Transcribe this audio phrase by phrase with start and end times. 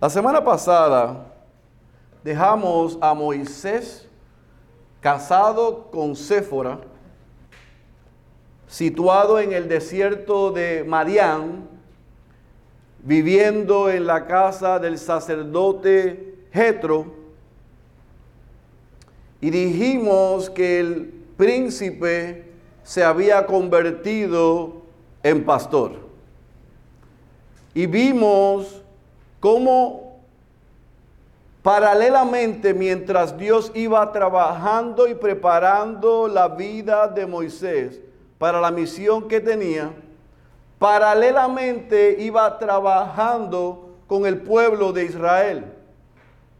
[0.00, 1.26] La semana pasada
[2.22, 4.08] dejamos a Moisés
[5.00, 6.78] casado con Séfora,
[8.68, 11.66] situado en el desierto de Madián,
[13.02, 17.06] viviendo en la casa del sacerdote Jetro,
[19.40, 22.52] y dijimos que el príncipe
[22.84, 24.82] se había convertido
[25.24, 26.06] en pastor.
[27.74, 28.77] Y vimos
[29.40, 30.20] cómo
[31.62, 38.00] paralelamente mientras Dios iba trabajando y preparando la vida de Moisés
[38.38, 39.90] para la misión que tenía,
[40.78, 45.64] paralelamente iba trabajando con el pueblo de Israel.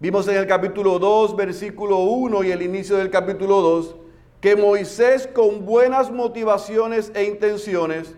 [0.00, 3.96] Vimos en el capítulo 2, versículo 1 y el inicio del capítulo 2,
[4.40, 8.14] que Moisés con buenas motivaciones e intenciones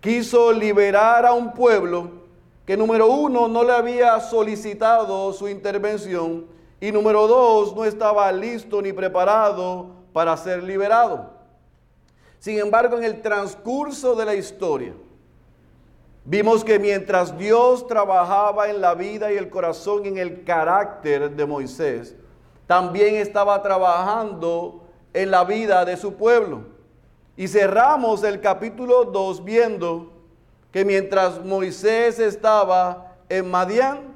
[0.00, 2.23] quiso liberar a un pueblo
[2.66, 6.46] que número uno no le había solicitado su intervención
[6.80, 11.32] y número dos no estaba listo ni preparado para ser liberado.
[12.38, 14.94] Sin embargo, en el transcurso de la historia,
[16.26, 21.44] Vimos que mientras Dios trabajaba en la vida y el corazón en el carácter de
[21.44, 22.16] Moisés,
[22.66, 26.62] también estaba trabajando en la vida de su pueblo.
[27.36, 30.13] Y cerramos el capítulo 2 viendo
[30.74, 34.12] que mientras Moisés estaba en Madián,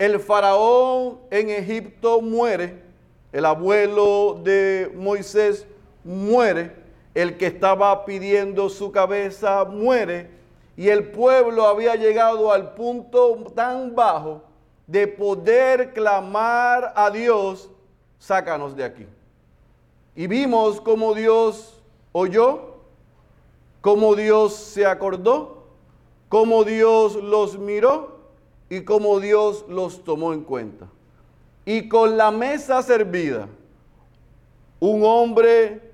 [0.00, 2.82] el faraón en Egipto muere,
[3.30, 5.64] el abuelo de Moisés
[6.02, 6.74] muere,
[7.14, 10.28] el que estaba pidiendo su cabeza muere
[10.76, 14.42] y el pueblo había llegado al punto tan bajo
[14.88, 17.70] de poder clamar a Dios,
[18.18, 19.06] sácanos de aquí.
[20.16, 22.78] Y vimos cómo Dios oyó,
[23.80, 25.61] cómo Dios se acordó,
[26.32, 28.16] cómo Dios los miró
[28.70, 30.86] y cómo Dios los tomó en cuenta.
[31.66, 33.48] Y con la mesa servida,
[34.80, 35.92] un hombre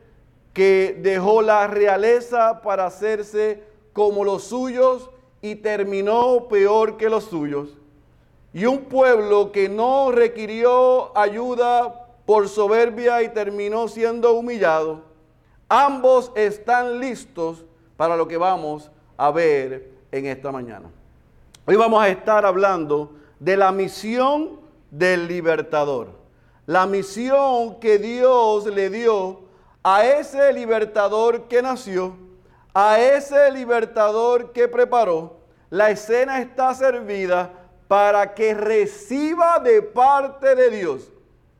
[0.52, 5.10] que dejó la realeza para hacerse como los suyos
[5.42, 7.76] y terminó peor que los suyos.
[8.54, 15.02] Y un pueblo que no requirió ayuda por soberbia y terminó siendo humillado.
[15.68, 17.64] Ambos están listos
[17.96, 20.88] para lo que vamos a ver en esta mañana.
[21.66, 24.60] Hoy vamos a estar hablando de la misión
[24.90, 26.08] del libertador.
[26.66, 29.40] La misión que Dios le dio
[29.82, 32.28] a ese libertador que nació
[32.80, 35.38] a ese libertador que preparó,
[35.68, 37.52] la escena está servida
[37.88, 41.10] para que reciba de parte de Dios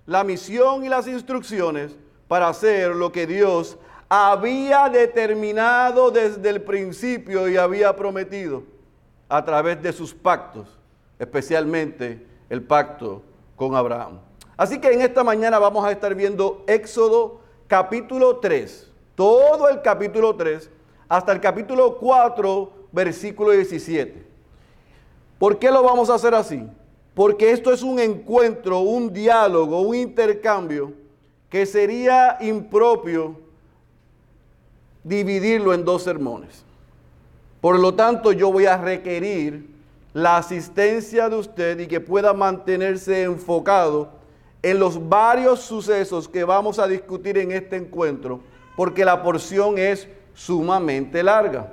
[0.06, 1.96] la misión y las instrucciones
[2.28, 3.76] para hacer lo que Dios
[4.08, 8.62] había determinado desde el principio y había prometido
[9.28, 10.66] a través de sus pactos,
[11.18, 13.22] especialmente el pacto
[13.56, 14.20] con Abraham.
[14.56, 20.34] Así que en esta mañana vamos a estar viendo Éxodo capítulo 3, todo el capítulo
[20.34, 20.70] 3,
[21.08, 24.26] hasta el capítulo 4, versículo 17.
[25.38, 26.66] ¿Por qué lo vamos a hacer así?
[27.14, 30.92] Porque esto es un encuentro, un diálogo, un intercambio
[31.50, 33.47] que sería impropio
[35.04, 36.64] dividirlo en dos sermones.
[37.60, 39.68] Por lo tanto, yo voy a requerir
[40.12, 44.10] la asistencia de usted y que pueda mantenerse enfocado
[44.62, 48.40] en los varios sucesos que vamos a discutir en este encuentro,
[48.76, 51.72] porque la porción es sumamente larga.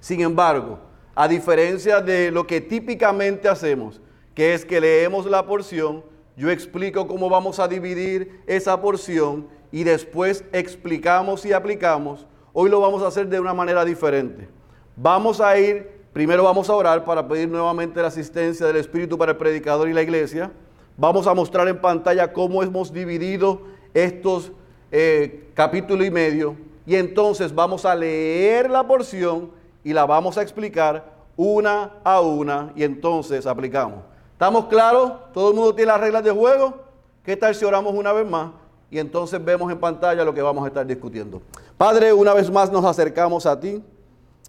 [0.00, 0.78] Sin embargo,
[1.14, 4.00] a diferencia de lo que típicamente hacemos,
[4.34, 6.04] que es que leemos la porción,
[6.36, 12.26] yo explico cómo vamos a dividir esa porción y después explicamos y aplicamos,
[12.58, 14.48] hoy lo vamos a hacer de una manera diferente.
[14.96, 19.32] Vamos a ir, primero vamos a orar para pedir nuevamente la asistencia del Espíritu para
[19.32, 20.50] el predicador y la iglesia.
[20.96, 23.60] Vamos a mostrar en pantalla cómo hemos dividido
[23.92, 24.52] estos
[24.90, 29.50] eh, capítulo y medio y entonces vamos a leer la porción
[29.84, 33.98] y la vamos a explicar una a una y entonces aplicamos.
[34.32, 35.12] ¿Estamos claros?
[35.34, 36.78] ¿Todo el mundo tiene las reglas de juego?
[37.22, 38.52] ¿Qué tal si oramos una vez más?
[38.90, 41.42] Y entonces vemos en pantalla lo que vamos a estar discutiendo.
[41.78, 43.82] Padre, una vez más nos acercamos a ti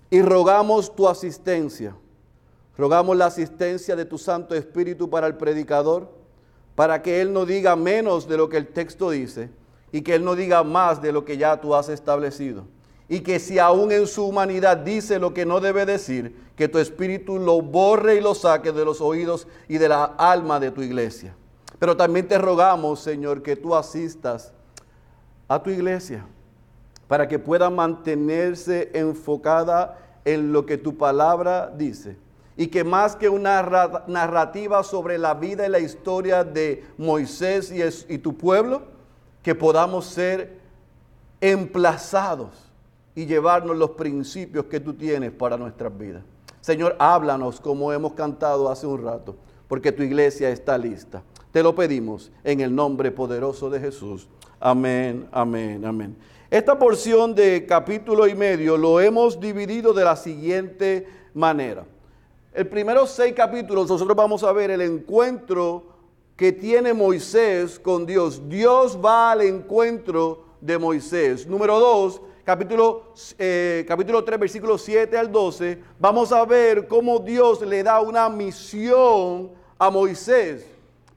[0.10, 1.94] y rogamos tu asistencia.
[2.78, 6.10] Rogamos la asistencia de tu Santo Espíritu para el predicador,
[6.76, 9.50] para que Él no diga menos de lo que el texto dice
[9.92, 12.66] y que Él no diga más de lo que ya tú has establecido.
[13.10, 16.78] Y que si aún en su humanidad dice lo que no debe decir, que tu
[16.78, 20.82] espíritu lo borre y lo saque de los oídos y de la alma de tu
[20.82, 21.36] iglesia.
[21.78, 24.54] Pero también te rogamos, Señor, que tú asistas
[25.50, 26.26] a tu iglesia
[27.08, 32.18] para que pueda mantenerse enfocada en lo que tu palabra dice
[32.58, 37.72] y que más que una narrativa sobre la vida y la historia de Moisés
[38.10, 38.82] y, tu pueblo,
[39.44, 40.58] que podamos ser
[41.40, 42.50] emplazados
[43.14, 46.24] y llevarnos los principios que tú tienes para nuestras vidas.
[46.60, 49.36] Señor, háblanos como hemos cantado hace un rato,
[49.68, 51.22] porque tu iglesia está lista.
[51.52, 54.28] Te lo pedimos en el nombre poderoso de Jesús.
[54.60, 56.18] Amén, amén, amén.
[56.50, 61.84] Esta porción de capítulo y medio lo hemos dividido de la siguiente manera.
[62.54, 65.84] El primero seis capítulos nosotros vamos a ver el encuentro
[66.38, 68.48] que tiene Moisés con Dios.
[68.48, 71.46] Dios va al encuentro de Moisés.
[71.46, 77.60] Número dos, capítulo, eh, capítulo 3, versículos 7 al 12, vamos a ver cómo Dios
[77.62, 80.66] le da una misión a Moisés.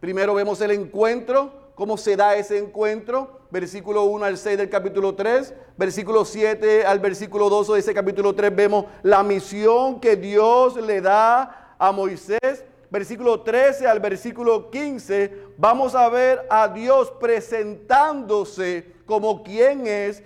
[0.01, 5.15] Primero vemos el encuentro, cómo se da ese encuentro, versículo 1 al 6 del capítulo
[5.15, 10.77] 3, versículo 7 al versículo 12 de ese capítulo 3 vemos la misión que Dios
[10.77, 12.65] le da a Moisés.
[12.91, 20.25] Versículo 13 al versículo 15 vamos a ver a Dios presentándose como quien es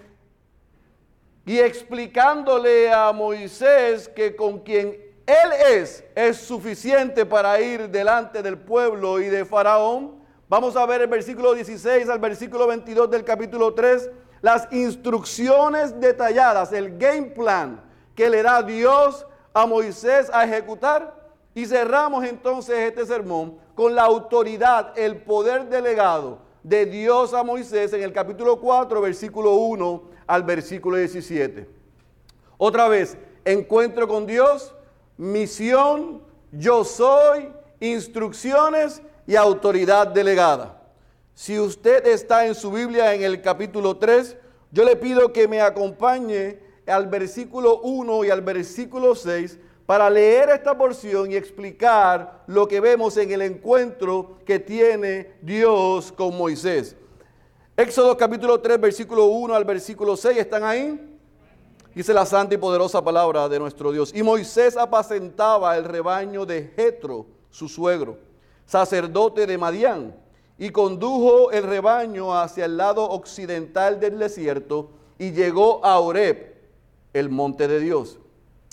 [1.44, 8.56] y explicándole a Moisés que con quien él es es suficiente para ir delante del
[8.59, 10.24] pueblo y de Faraón.
[10.55, 14.09] Vamos a ver el versículo 16 al versículo 22 del capítulo 3,
[14.41, 17.83] las instrucciones detalladas, el game plan
[18.15, 21.12] que le da Dios a Moisés a ejecutar.
[21.56, 27.93] Y cerramos entonces este sermón con la autoridad, el poder delegado de Dios a Moisés
[27.93, 31.69] en el capítulo 4, versículo 1 al versículo 17.
[32.59, 34.73] Otra vez, encuentro con Dios,
[35.17, 36.23] misión,
[36.53, 40.81] yo soy, instrucciones y autoridad delegada.
[41.35, 44.37] Si usted está en su Biblia en el capítulo 3,
[44.71, 50.50] yo le pido que me acompañe al versículo 1 y al versículo 6 para leer
[50.50, 56.97] esta porción y explicar lo que vemos en el encuentro que tiene Dios con Moisés.
[57.76, 61.19] Éxodo capítulo 3, versículo 1 al versículo 6, ¿están ahí?
[61.94, 64.12] Dice la santa y poderosa palabra de nuestro Dios.
[64.15, 68.19] Y Moisés apacentaba el rebaño de Jetro, su suegro,
[68.66, 70.14] sacerdote de Madián,
[70.58, 76.55] y condujo el rebaño hacia el lado occidental del desierto y llegó a Oreb,
[77.12, 78.19] el monte de Dios.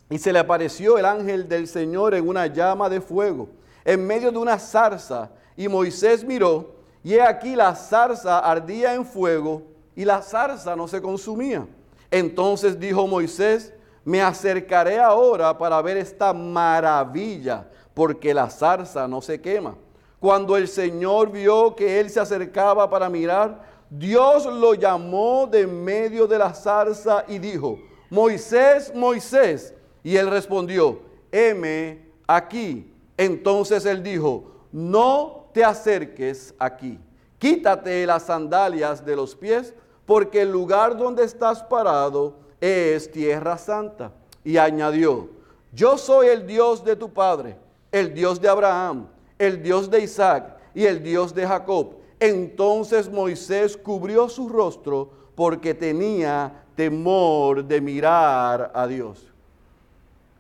[0.10, 3.50] Y se le apareció el ángel del Señor en una llama de fuego,
[3.84, 9.06] en medio de una zarza, y Moisés miró y he aquí la zarza ardía en
[9.06, 9.64] fuego
[9.96, 11.68] y la zarza no se consumía.
[12.10, 13.74] Entonces dijo Moisés,
[14.04, 19.76] me acercaré ahora para ver esta maravilla, porque la zarza no se quema.
[20.20, 26.28] Cuando el Señor vio que él se acercaba para mirar, Dios lo llamó de medio
[26.28, 27.80] de la zarza y dijo,
[28.10, 29.74] Moisés, Moisés.
[30.04, 31.02] Y él respondió,
[31.32, 32.94] heme aquí.
[33.18, 37.00] Entonces él dijo, no te acerques aquí.
[37.38, 39.74] Quítate las sandalias de los pies,
[40.06, 44.12] porque el lugar donde estás parado es tierra santa.
[44.44, 45.30] Y añadió,
[45.74, 47.58] yo soy el Dios de tu padre,
[47.92, 49.08] el Dios de Abraham,
[49.38, 51.96] el Dios de Isaac y el Dios de Jacob.
[52.20, 59.28] Entonces Moisés cubrió su rostro porque tenía temor de mirar a Dios.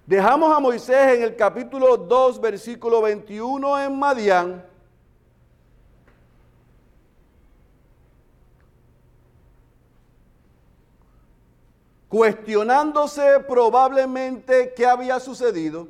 [0.05, 4.71] Dejamos a Moisés en el capítulo 2, versículo 21 en Madián
[12.11, 15.87] cuestionándose probablemente qué había sucedido,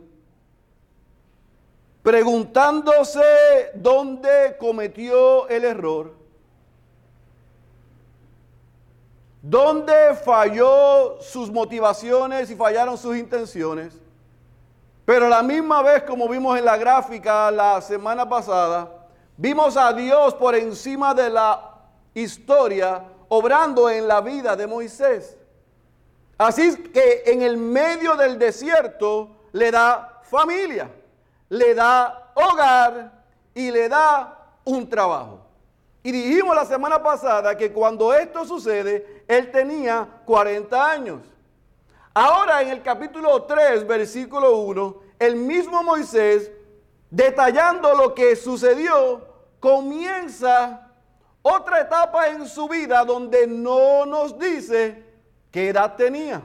[2.04, 3.22] preguntándose
[3.76, 6.14] dónde cometió el error,
[9.42, 14.00] dónde falló sus motivaciones y fallaron sus intenciones.
[15.06, 19.92] Pero a la misma vez, como vimos en la gráfica la semana pasada, vimos a
[19.94, 21.80] Dios por encima de la
[22.14, 25.38] historia obrando en la vida de Moisés.
[26.38, 30.90] Así que en el medio del desierto le da familia,
[31.52, 33.12] le da hogar
[33.54, 35.42] y le da un trabajo.
[36.02, 41.20] Y dijimos la semana pasada que cuando esto sucede, él tenía 40 años.
[42.14, 46.50] Ahora en el capítulo 3, versículo 1, el mismo Moisés,
[47.10, 49.28] detallando lo que sucedió,
[49.60, 50.90] comienza
[51.42, 55.04] otra etapa en su vida donde no nos dice
[55.52, 56.42] qué edad tenía.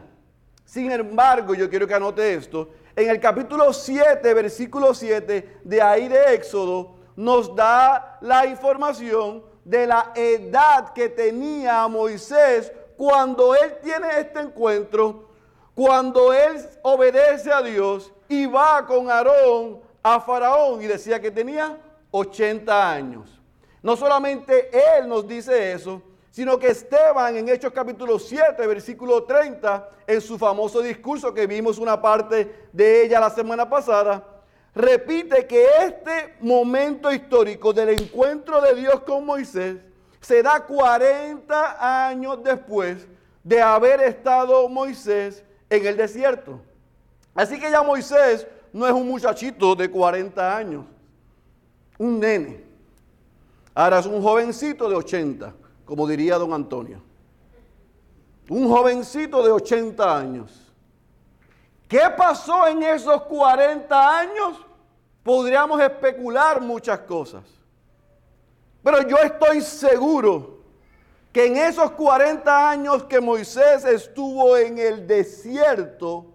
[0.64, 2.68] Sin embargo, yo quiero que anote esto.
[2.96, 9.86] En el capítulo 7, versículo 7 de ahí de Éxodo, nos da la información de
[9.86, 15.28] la edad que tenía Moisés cuando él tiene este encuentro,
[15.74, 21.78] cuando él obedece a Dios y va con Aarón a Faraón y decía que tenía
[22.12, 23.42] 80 años.
[23.82, 26.00] No solamente él nos dice eso,
[26.36, 31.78] sino que Esteban en Hechos capítulo 7, versículo 30, en su famoso discurso que vimos
[31.78, 34.22] una parte de ella la semana pasada,
[34.74, 39.78] repite que este momento histórico del encuentro de Dios con Moisés
[40.20, 43.08] se da 40 años después
[43.42, 46.60] de haber estado Moisés en el desierto.
[47.34, 50.84] Así que ya Moisés no es un muchachito de 40 años,
[51.96, 52.62] un nene.
[53.74, 55.54] Ahora es un jovencito de 80,
[55.86, 57.00] como diría don Antonio.
[58.50, 60.72] Un jovencito de 80 años.
[61.88, 64.66] ¿Qué pasó en esos 40 años?
[65.22, 67.44] Podríamos especular muchas cosas.
[68.82, 70.58] Pero yo estoy seguro
[71.32, 76.26] que en esos 40 años que Moisés estuvo en el desierto,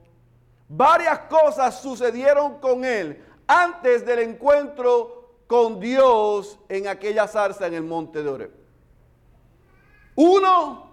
[0.67, 7.84] varias cosas sucedieron con él antes del encuentro con Dios en aquella zarza en el
[7.84, 8.61] monte de Oreb.
[10.15, 10.89] Uno,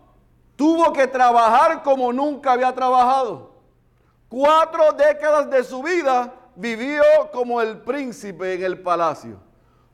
[0.57, 3.53] tuvo que trabajar como nunca había trabajado.
[4.29, 9.41] Cuatro décadas de su vida vivió como el príncipe en el palacio.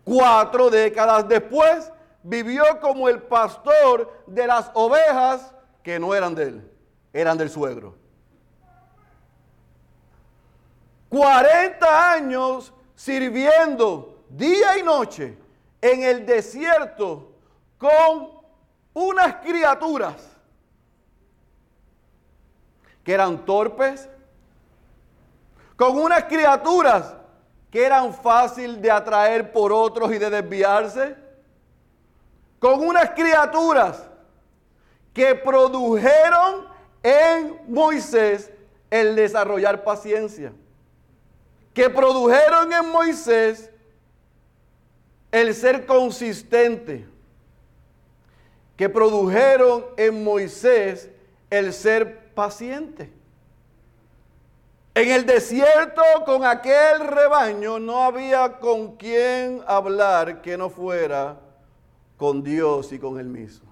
[0.03, 6.73] Cuatro décadas después vivió como el pastor de las ovejas que no eran de él,
[7.13, 7.95] eran del suegro.
[11.11, 15.39] 40 años sirviendo día y noche
[15.81, 17.33] en el desierto
[17.79, 18.34] con
[18.95, 20.15] unas criaturas
[23.03, 24.09] que eran torpes,
[25.77, 27.15] con unas criaturas
[27.71, 31.17] que eran fácil de atraer por otros y de desviarse,
[32.59, 34.03] con unas criaturas
[35.13, 36.69] que produjeron
[37.03, 38.51] en Moisés
[38.91, 40.53] el desarrollar paciencia
[41.75, 43.69] que produjeron en Moisés
[45.33, 47.05] el ser consistente,
[48.77, 51.09] que produjeron en Moisés
[51.51, 53.13] el ser paciente.
[54.95, 61.37] En el desierto con aquel rebaño no había con quien hablar que no fuera
[62.17, 63.69] con Dios y con él mismo.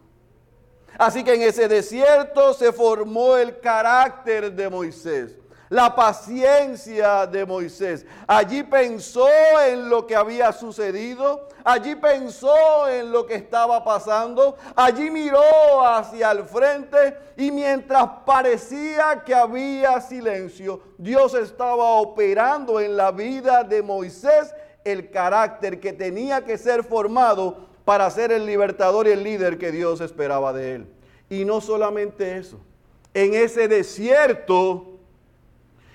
[0.98, 5.36] Así que en ese desierto se formó el carácter de Moisés
[5.72, 8.04] la paciencia de Moisés.
[8.26, 9.26] Allí pensó
[9.66, 16.30] en lo que había sucedido, allí pensó en lo que estaba pasando, allí miró hacia
[16.30, 23.82] el frente y mientras parecía que había silencio, Dios estaba operando en la vida de
[23.82, 24.54] Moisés
[24.84, 29.72] el carácter que tenía que ser formado para ser el libertador y el líder que
[29.72, 30.86] Dios esperaba de él.
[31.28, 32.58] Y no solamente eso,
[33.14, 34.98] en ese desierto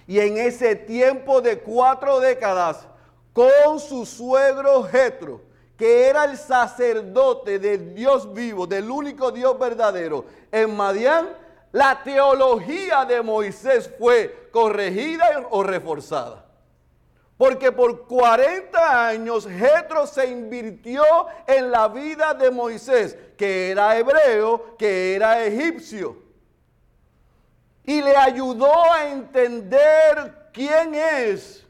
[0.05, 2.88] y en ese tiempo de cuatro décadas,
[3.33, 5.41] con su suegro Jetro,
[5.77, 11.29] que era el sacerdote del Dios vivo, del único Dios verdadero, en Madián,
[11.72, 16.46] la teología de Moisés fue corregida o reforzada.
[17.38, 21.03] Porque por 40 años Jetro se invirtió
[21.46, 26.27] en la vida de Moisés, que era hebreo, que era egipcio
[27.88, 31.65] y le ayudó a entender quién es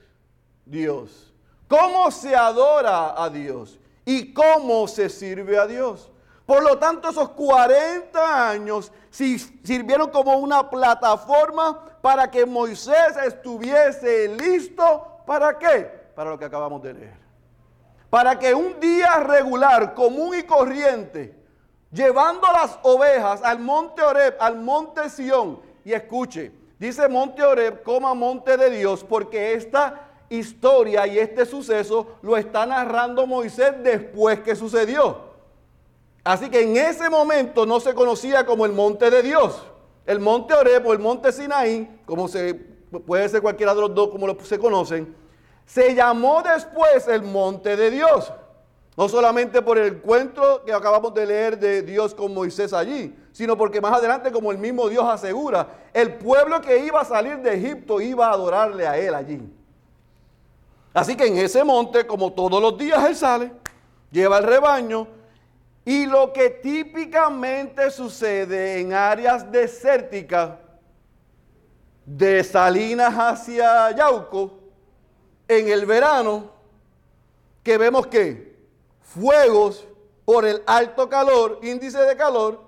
[0.65, 1.31] Dios,
[1.67, 6.09] cómo se adora a Dios y cómo se sirve a Dios.
[6.45, 15.23] Por lo tanto, esos 40 años sirvieron como una plataforma para que Moisés estuviese listo.
[15.25, 15.91] ¿Para qué?
[16.15, 17.17] Para lo que acabamos de leer.
[18.09, 21.37] Para que un día regular, común y corriente,
[21.91, 28.13] llevando las ovejas al monte Oreb, al monte Sión, y escuche, dice Monte Oreb, coma
[28.13, 34.55] monte de Dios, porque esta historia y este suceso lo está narrando Moisés después que
[34.55, 35.27] sucedió.
[36.23, 39.63] Así que en ese momento no se conocía como el monte de Dios.
[40.05, 44.09] El monte Oreb o el monte Sinaí, como se puede ser cualquiera de los dos
[44.09, 45.15] como se conocen,
[45.65, 48.31] se llamó después el monte de Dios.
[48.95, 53.55] No solamente por el encuentro que acabamos de leer de Dios con Moisés allí, sino
[53.55, 57.53] porque más adelante, como el mismo Dios asegura, el pueblo que iba a salir de
[57.53, 59.56] Egipto iba a adorarle a él allí.
[60.97, 63.51] Así que en ese monte, como todos los días él sale,
[64.09, 65.07] lleva el rebaño,
[65.85, 70.53] y lo que típicamente sucede en áreas desérticas,
[72.03, 74.57] de Salinas hacia Yauco,
[75.47, 76.49] en el verano,
[77.61, 78.57] que vemos que
[79.03, 79.85] fuegos
[80.25, 82.65] por el alto calor, índice de calor,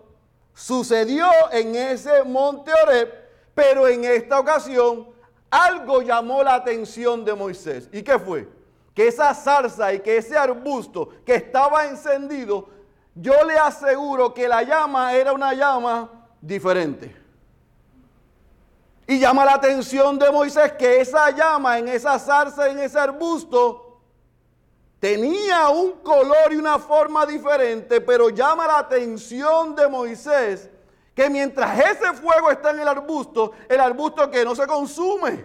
[0.53, 3.11] Sucedió en ese monte Oreb,
[3.55, 5.07] pero en esta ocasión
[5.49, 7.89] algo llamó la atención de Moisés.
[7.91, 8.47] ¿Y qué fue?
[8.93, 12.69] Que esa zarza y que ese arbusto que estaba encendido,
[13.15, 16.09] yo le aseguro que la llama era una llama
[16.41, 17.15] diferente.
[19.07, 24.01] Y llama la atención de Moisés que esa llama en esa zarza, en ese arbusto,
[24.99, 30.69] tenía un color y una forma diferente, pero llama la atención de Moisés
[31.19, 35.43] que mientras ese fuego está en el arbusto, el arbusto que no se consume,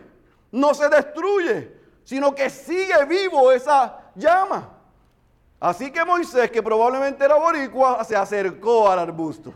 [0.52, 4.68] no se destruye, sino que sigue vivo esa llama.
[5.58, 9.52] Así que Moisés, que probablemente era boricua, se acercó al arbusto.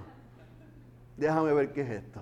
[1.17, 2.21] Déjame ver qué es esto.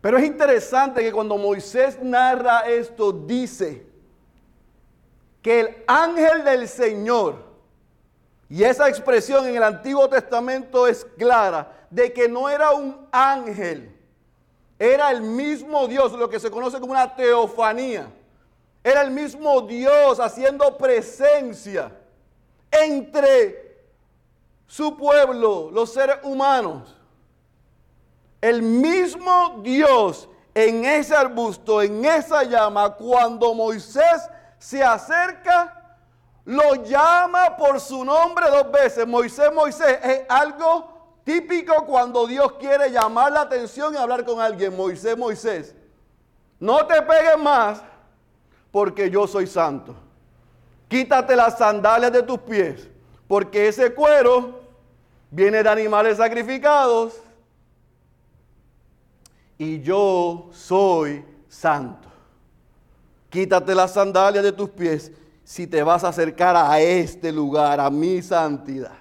[0.00, 3.86] Pero es interesante que cuando Moisés narra esto, dice
[5.42, 7.43] que el ángel del Señor
[8.48, 13.94] y esa expresión en el Antiguo Testamento es clara de que no era un ángel,
[14.78, 18.10] era el mismo Dios, lo que se conoce como una teofanía.
[18.82, 21.90] Era el mismo Dios haciendo presencia
[22.70, 23.78] entre
[24.66, 26.94] su pueblo, los seres humanos.
[28.40, 35.83] El mismo Dios en ese arbusto, en esa llama, cuando Moisés se acerca,
[36.44, 39.06] lo llama por su nombre dos veces.
[39.06, 40.92] Moisés, Moisés, es algo
[41.24, 44.76] típico cuando Dios quiere llamar la atención y hablar con alguien.
[44.76, 45.74] Moisés, Moisés,
[46.60, 47.82] no te pegues más
[48.70, 49.94] porque yo soy santo.
[50.88, 52.88] Quítate las sandalias de tus pies
[53.26, 54.60] porque ese cuero
[55.30, 57.14] viene de animales sacrificados
[59.56, 62.08] y yo soy santo.
[63.30, 65.10] Quítate las sandalias de tus pies
[65.44, 68.96] si te vas a acercar a este lugar, a mi santidad.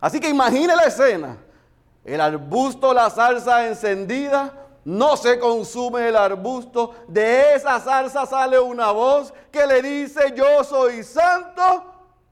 [0.00, 1.36] Así que imagine la escena.
[2.02, 6.94] El arbusto, la salsa encendida, no se consume el arbusto.
[7.08, 11.84] De esa salsa sale una voz que le dice, yo soy santo.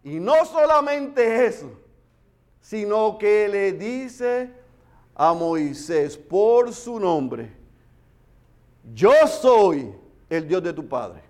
[0.03, 1.71] Y no solamente eso,
[2.61, 4.53] sino que le dice
[5.15, 7.51] a Moisés por su nombre,
[8.93, 9.95] yo soy
[10.29, 11.23] el Dios de tu Padre.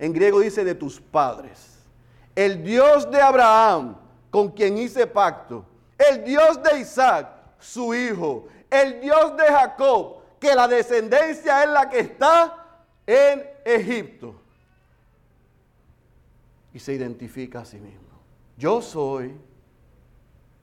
[0.00, 1.69] En griego dice de tus padres.
[2.40, 3.98] El Dios de Abraham,
[4.30, 5.62] con quien hice pacto.
[5.98, 8.48] El Dios de Isaac, su hijo.
[8.70, 14.40] El Dios de Jacob, que la descendencia es la que está en Egipto.
[16.72, 18.08] Y se identifica a sí mismo.
[18.56, 19.38] Yo soy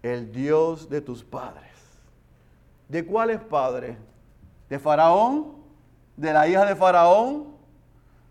[0.02, 1.76] el Dios de tus padres.
[2.90, 3.96] ¿De cuáles padres?
[4.68, 5.58] ¿De Faraón?
[6.16, 7.56] ¿De la hija de Faraón?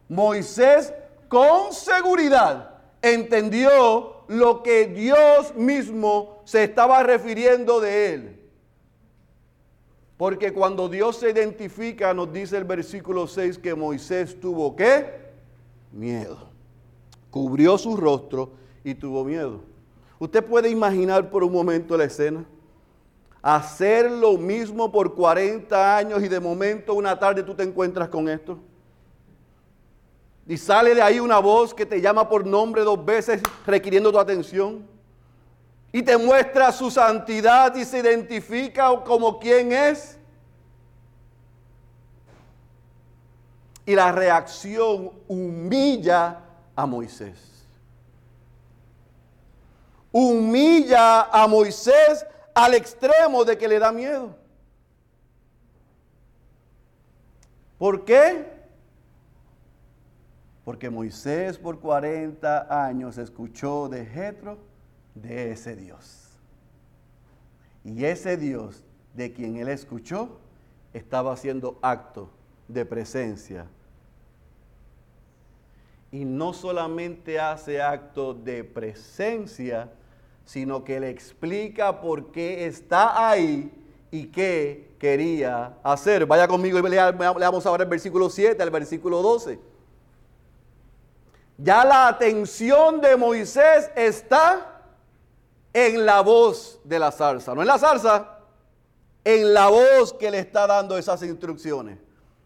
[0.09, 0.93] Moisés
[1.29, 2.76] con seguridad
[3.15, 8.41] entendió lo que Dios mismo se estaba refiriendo de él.
[10.17, 15.27] Porque cuando Dios se identifica, nos dice el versículo 6 que Moisés tuvo qué?
[15.93, 16.49] Miedo.
[17.31, 19.61] Cubrió su rostro y tuvo miedo.
[20.19, 22.47] Usted puede imaginar por un momento la escena.
[23.43, 28.29] Hacer lo mismo por 40 años y de momento una tarde tú te encuentras con
[28.29, 28.59] esto.
[30.49, 34.19] Y sale de ahí una voz que te llama por nombre dos veces requiriendo tu
[34.19, 34.87] atención.
[35.93, 40.19] Y te muestra su santidad y se identifica como quien es.
[43.85, 46.41] Y la reacción humilla
[46.77, 47.39] a Moisés.
[50.13, 54.35] Humilla a Moisés al extremo de que le da miedo.
[57.79, 58.56] ¿Por qué?
[60.67, 64.59] Porque Moisés por 40 años escuchó de Jetro
[65.15, 66.37] de ese Dios.
[67.85, 68.83] Y ese Dios
[69.15, 70.41] de quien él escuchó
[70.93, 72.31] estaba haciendo acto
[72.67, 73.69] de presencia.
[76.11, 79.93] Y no solamente hace acto de presencia,
[80.45, 83.71] sino que le explica por qué está ahí
[84.11, 86.27] y qué quería hacer.
[86.27, 89.76] Vaya conmigo y leamos ahora el versículo 7 al versículo 12.
[91.59, 94.83] Ya la atención de Moisés está
[95.73, 97.55] en la voz de la zarza.
[97.55, 98.39] No en la zarza,
[99.25, 101.99] en la voz que le está dando esas instrucciones,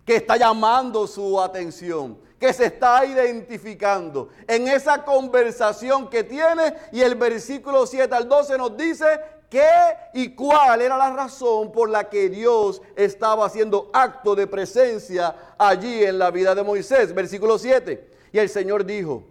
[0.05, 6.75] que está llamando su atención, que se está identificando en esa conversación que tiene.
[6.93, 9.07] Y el versículo 7 al 12 nos dice
[9.51, 9.69] qué
[10.15, 16.05] y cuál era la razón por la que Dios estaba haciendo acto de presencia allí
[16.05, 17.13] en la vida de Moisés.
[17.13, 18.20] Versículo 7.
[18.33, 19.25] Y el Señor dijo,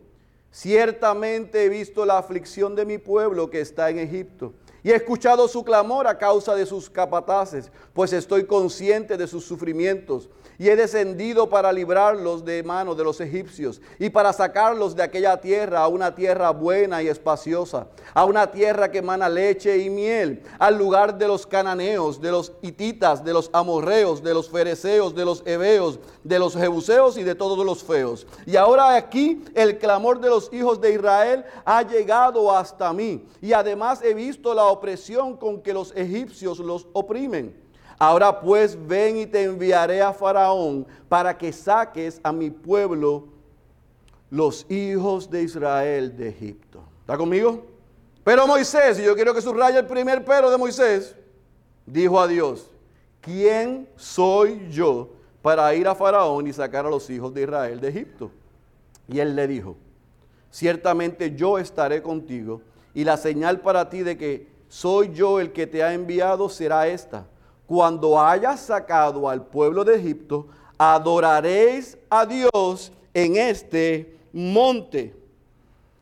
[0.52, 5.48] ciertamente he visto la aflicción de mi pueblo que está en Egipto y he escuchado
[5.48, 10.30] su clamor a causa de sus capataces, pues estoy consciente de sus sufrimientos
[10.60, 15.40] y he descendido para librarlos de manos de los egipcios y para sacarlos de aquella
[15.40, 20.44] tierra a una tierra buena y espaciosa, a una tierra que emana leche y miel,
[20.60, 25.24] al lugar de los cananeos, de los hititas, de los amorreos, de los fereceos, de
[25.24, 28.28] los heveos, de los jebuseos y de todos los feos.
[28.46, 33.54] Y ahora aquí el clamor de los hijos de Israel ha llegado hasta mí y
[33.54, 37.69] además he visto la opresión con que los egipcios los oprimen.
[38.02, 43.28] Ahora pues ven y te enviaré a Faraón para que saques a mi pueblo,
[44.32, 46.82] los hijos de Israel de Egipto.
[47.02, 47.66] ¿Está conmigo?
[48.24, 51.14] Pero Moisés, y yo quiero que subraye el primer pero de Moisés,
[51.86, 52.72] dijo a Dios,
[53.20, 55.10] ¿quién soy yo
[55.42, 58.32] para ir a Faraón y sacar a los hijos de Israel de Egipto?
[59.10, 59.76] Y él le dijo,
[60.50, 62.62] ciertamente yo estaré contigo
[62.94, 66.88] y la señal para ti de que soy yo el que te ha enviado será
[66.88, 67.26] esta
[67.70, 75.16] cuando hayas sacado al pueblo de Egipto, adoraréis a Dios en este monte.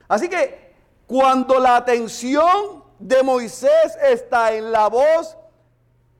[0.08, 0.74] Así que
[1.06, 5.36] cuando la atención de Moisés está en la voz,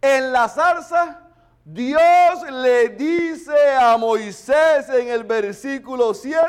[0.02, 1.22] en la zarza,
[1.64, 2.02] Dios
[2.52, 6.42] le dice a Moisés en el versículo 7,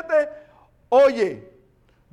[0.89, 1.49] oye,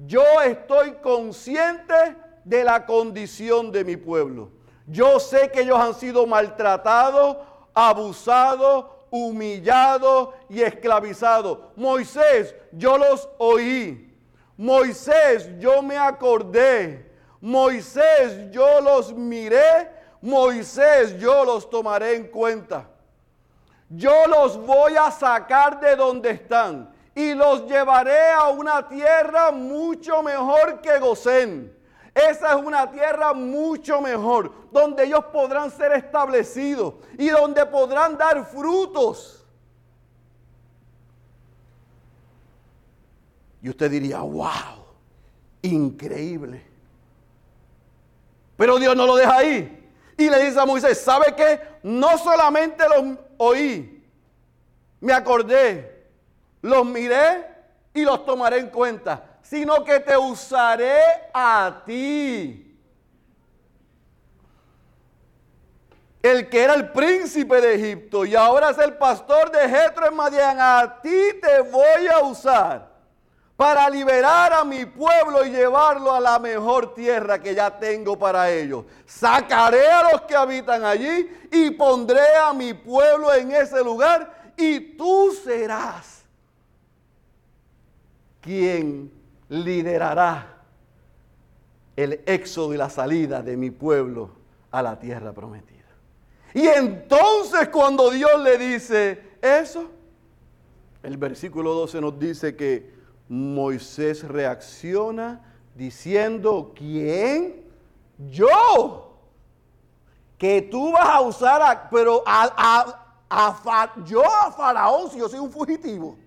[0.07, 4.56] yo estoy consciente de la condición de mi pueblo.
[4.87, 7.39] Yo sé que ellos han sido maltratados,
[7.75, 11.59] abusados, humillados y esclavizados.
[11.75, 14.15] Moisés, yo los oí.
[14.57, 17.11] Moisés, yo me acordé.
[17.41, 19.91] Moisés, yo los miré.
[20.23, 22.89] Moisés, yo los tomaré en cuenta.
[23.89, 30.23] Yo los voy a sacar de donde están y los llevaré a una tierra mucho
[30.23, 31.76] mejor que Gosén
[32.17, 38.47] esa es una tierra mucho mejor, donde ellos podrán ser establecidos y donde podrán dar
[38.47, 39.45] frutos.
[43.61, 44.87] Y usted diría, wow,
[45.61, 46.65] increíble.
[48.57, 49.91] Pero Dios no lo deja ahí.
[50.17, 51.61] Y le dice a Moisés, ¿sabe qué?
[51.83, 54.03] No solamente los oí,
[55.03, 56.07] me acordé,
[56.63, 57.45] los miré
[57.93, 61.01] y los tomaré en cuenta sino que te usaré
[61.33, 62.63] a ti.
[66.23, 70.17] El que era el príncipe de Egipto y ahora es el pastor de Jetro en
[70.17, 72.97] Madián, a ti te voy a usar
[73.57, 78.51] para liberar a mi pueblo y llevarlo a la mejor tierra que ya tengo para
[78.51, 78.85] ellos.
[79.07, 84.97] Sacaré a los que habitan allí y pondré a mi pueblo en ese lugar y
[84.97, 86.25] tú serás
[88.41, 89.16] quien
[89.49, 90.63] liderará
[91.97, 94.31] el éxodo y la salida de mi pueblo
[94.71, 95.77] a la tierra prometida.
[96.53, 99.91] Y entonces cuando Dios le dice eso,
[101.03, 102.95] el versículo 12 nos dice que
[103.29, 105.41] Moisés reacciona
[105.75, 107.65] diciendo, ¿quién?
[108.31, 109.19] Yo.
[110.39, 113.03] Que tú vas a usar, a, pero a,
[114.05, 116.19] yo a Faraón si yo soy un fugitivo.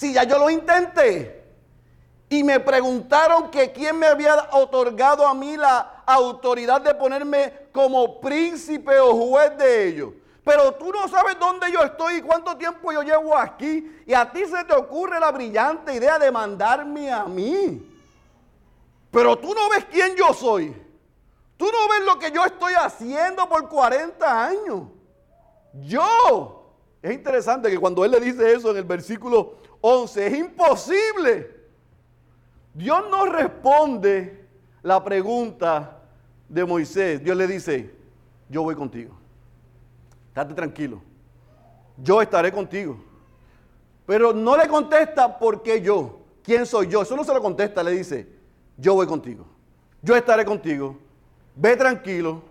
[0.00, 1.44] Si ya yo lo intenté.
[2.30, 8.18] Y me preguntaron que quién me había otorgado a mí la autoridad de ponerme como
[8.18, 10.12] príncipe o juez de ellos.
[10.42, 14.00] Pero tú no sabes dónde yo estoy y cuánto tiempo yo llevo aquí.
[14.06, 17.86] Y a ti se te ocurre la brillante idea de mandarme a mí.
[19.10, 20.74] Pero tú no ves quién yo soy.
[21.58, 24.84] Tú no ves lo que yo estoy haciendo por 40 años.
[25.74, 26.56] Yo.
[27.02, 30.26] Es interesante que cuando él le dice eso en el versículo 11.
[30.26, 31.60] Es imposible.
[32.74, 34.46] Dios no responde
[34.82, 35.98] la pregunta
[36.48, 37.22] de Moisés.
[37.22, 37.94] Dios le dice,
[38.48, 39.16] yo voy contigo.
[40.28, 41.02] Estate tranquilo.
[41.96, 43.02] Yo estaré contigo.
[44.06, 46.20] Pero no le contesta por qué yo.
[46.42, 47.02] ¿Quién soy yo?
[47.02, 47.82] Eso no se lo contesta.
[47.82, 48.28] Le dice,
[48.76, 49.46] yo voy contigo.
[50.02, 50.98] Yo estaré contigo.
[51.54, 52.42] Ve tranquilo.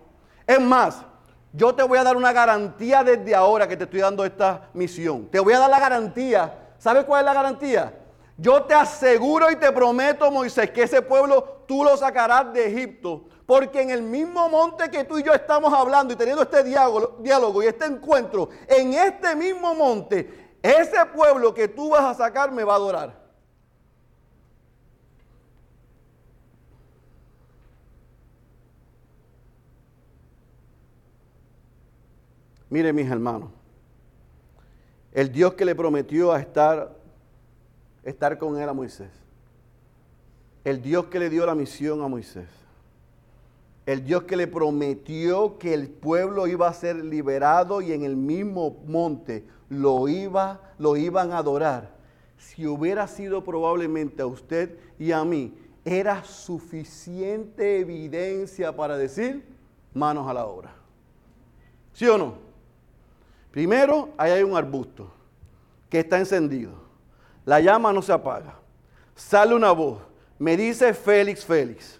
[0.45, 1.03] Es más,
[1.51, 5.25] yo te voy a dar una garantía desde ahora que te estoy dando esta misión.
[5.27, 7.93] Te voy a dar la garantía ¿Sabe cuál es la garantía?
[8.37, 13.25] Yo te aseguro y te prometo, Moisés, que ese pueblo tú lo sacarás de Egipto.
[13.45, 17.63] Porque en el mismo monte que tú y yo estamos hablando y teniendo este diálogo,
[17.63, 22.63] y este encuentro, en este mismo monte, ese pueblo que tú vas a sacar me
[22.63, 23.19] va a adorar.
[32.69, 33.49] Mire mis hermanos,
[35.11, 36.95] el Dios que le prometió a estar,
[38.03, 39.09] estar con él a Moisés.
[40.63, 42.47] El Dios que le dio la misión a Moisés.
[43.85, 48.15] el Dios que le prometió que el pueblo iba a ser liberado y en el
[48.15, 51.89] mismo monte lo, iba, lo iban a adorar,
[52.37, 59.43] si hubiera sido probablemente a usted y a mí, era suficiente evidencia para decir
[59.93, 60.71] manos a la obra.
[61.93, 62.48] ¿Sí o no?
[63.51, 65.11] Primero, ahí hay un arbusto
[65.89, 66.71] que está encendido.
[67.45, 68.55] La llama no se apaga.
[69.15, 69.99] Sale una voz.
[70.37, 71.99] Me dice Félix, Félix.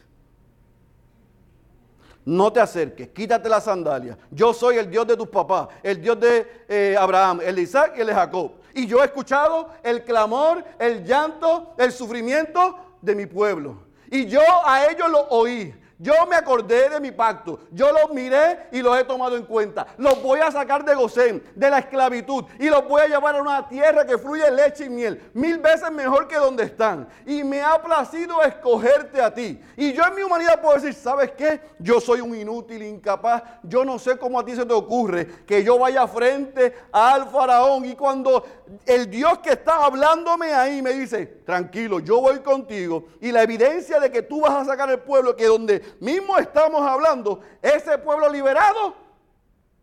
[2.24, 4.18] No te acerques, quítate la sandalia.
[4.30, 7.94] Yo soy el Dios de tus papás, el Dios de eh, Abraham, el de Isaac
[7.98, 8.52] y el de Jacob.
[8.76, 13.80] Y yo he escuchado el clamor, el llanto, el sufrimiento de mi pueblo.
[14.12, 15.74] Y yo a ellos lo oí.
[16.02, 17.60] Yo me acordé de mi pacto.
[17.72, 19.86] Yo los miré y los he tomado en cuenta.
[19.98, 23.42] Los voy a sacar de Gosén, de la esclavitud, y los voy a llevar a
[23.42, 27.10] una tierra que fluye leche y miel, mil veces mejor que donde están.
[27.26, 29.62] Y me ha placido escogerte a ti.
[29.76, 31.60] Y yo en mi humanidad puedo decir, ¿sabes qué?
[31.80, 33.44] Yo soy un inútil, incapaz.
[33.64, 37.84] Yo no sé cómo a ti se te ocurre que yo vaya frente al faraón.
[37.84, 38.46] Y cuando
[38.86, 43.08] el Dios que está hablándome ahí me dice, tranquilo, yo voy contigo.
[43.22, 46.82] Y la evidencia de que tú vas a sacar el pueblo, que donde mismo estamos
[46.82, 48.96] hablando, ese pueblo liberado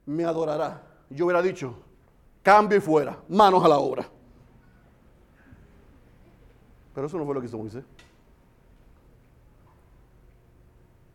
[0.05, 0.83] me adorará.
[1.11, 1.77] Yo hubiera dicho,
[2.42, 4.09] cambio y fuera, manos a la obra.
[6.94, 7.85] Pero eso no fue lo que hizo Moisés.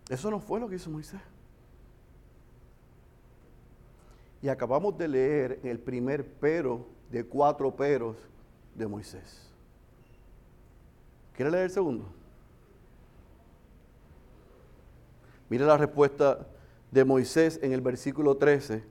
[0.10, 1.22] Eso no fue lo que hizo Moisés.
[4.42, 8.18] Y acabamos de leer el primer pero de cuatro peros
[8.74, 9.50] de Moisés.
[11.36, 12.06] ¿Quiere leer el segundo?
[15.50, 16.48] Mire la respuesta
[16.90, 18.84] de Moisés en el versículo 13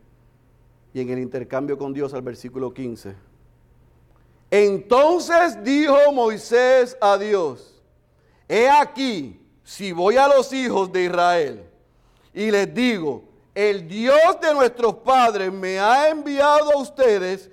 [0.93, 3.15] y en el intercambio con Dios al versículo 15.
[4.51, 7.83] Entonces dijo Moisés a Dios,
[8.49, 11.65] he aquí, si voy a los hijos de Israel
[12.35, 17.51] y les digo, el Dios de nuestros padres me ha enviado a ustedes,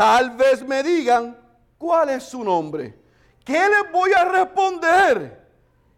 [0.00, 1.36] tal vez me digan,
[1.76, 2.98] ¿cuál es su nombre?
[3.44, 5.46] ¿Qué les voy a responder?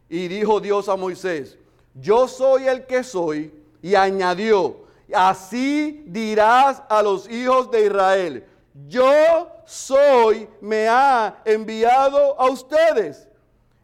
[0.09, 1.57] Y dijo Dios a Moisés,
[1.95, 8.45] yo soy el que soy, y añadió, así dirás a los hijos de Israel,
[8.89, 13.29] yo soy, me ha enviado a ustedes.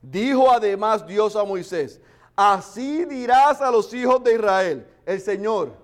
[0.03, 2.01] Dijo además Dios a Moisés,
[2.35, 5.77] así dirás a los hijos de Israel, el Señor,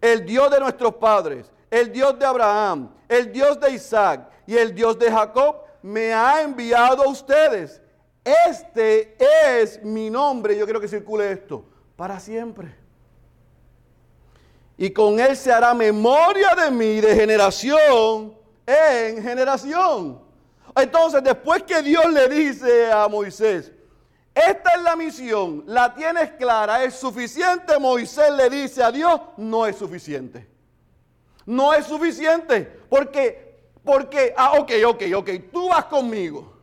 [0.00, 4.74] el Dios de nuestros padres, el Dios de Abraham, el Dios de Isaac y el
[4.74, 7.80] Dios de Jacob, me ha enviado a ustedes.
[8.24, 9.16] Este
[9.58, 10.56] es mi nombre.
[10.56, 11.64] Yo quiero que circule esto.
[11.96, 12.74] Para siempre.
[14.76, 18.34] Y con él se hará memoria de mí de generación
[18.66, 20.20] en generación.
[20.74, 23.70] Entonces, después que Dios le dice a Moisés,
[24.34, 29.64] esta es la misión, la tienes clara, es suficiente, Moisés le dice a Dios, no
[29.64, 30.53] es suficiente.
[31.46, 36.54] No es suficiente, porque, porque, ah, ok, ok, ok, tú vas conmigo.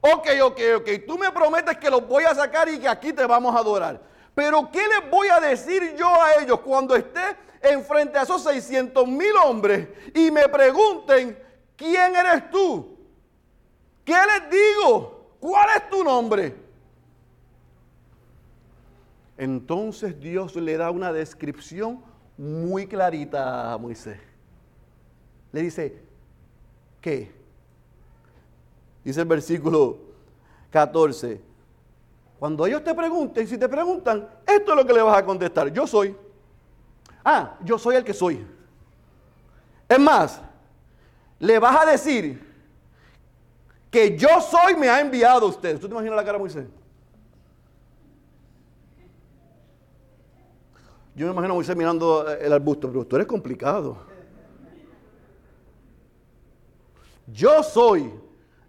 [0.00, 0.88] Ok, ok, ok.
[1.06, 4.02] Tú me prometes que los voy a sacar y que aquí te vamos a adorar.
[4.34, 7.20] Pero ¿qué les voy a decir yo a ellos cuando esté
[7.62, 11.38] enfrente a esos 600 mil hombres y me pregunten,
[11.76, 12.98] ¿quién eres tú?
[14.04, 15.36] ¿Qué les digo?
[15.38, 16.56] ¿Cuál es tu nombre?
[19.36, 22.02] Entonces Dios le da una descripción
[22.42, 24.18] muy clarita a Moisés.
[25.52, 25.96] Le dice,
[27.00, 27.32] ¿qué?
[29.04, 29.96] Dice el versículo
[30.70, 31.40] 14.
[32.40, 35.72] Cuando ellos te pregunten, si te preguntan, esto es lo que le vas a contestar.
[35.72, 36.16] Yo soy.
[37.24, 38.44] Ah, yo soy el que soy.
[39.88, 40.40] Es más,
[41.38, 42.44] le vas a decir
[43.88, 45.78] que yo soy me ha enviado usted.
[45.78, 46.66] ¿Tú te imaginas la cara de Moisés?
[51.14, 53.96] Yo me imagino a Moisés mirando el arbusto, pero tú eres complicado.
[57.26, 58.10] Yo soy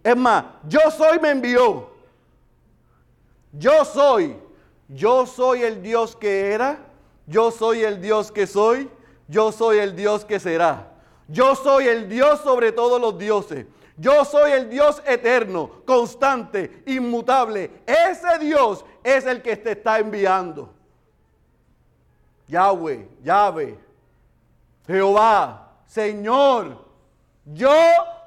[0.04, 1.88] es más, yo soy me envió.
[3.52, 4.36] Yo soy.
[4.86, 6.78] Yo soy el Dios que era.
[7.26, 8.90] Yo soy el Dios que soy.
[9.26, 10.92] Yo soy el Dios que será.
[11.26, 13.64] Yo soy el Dios sobre todos los dioses.
[13.96, 17.70] Yo soy el Dios eterno, constante, inmutable.
[17.86, 20.73] Ese Dios es el que te está enviando.
[22.48, 23.78] Yahweh, Yahweh,
[24.86, 26.84] Jehová, Señor,
[27.44, 27.70] yo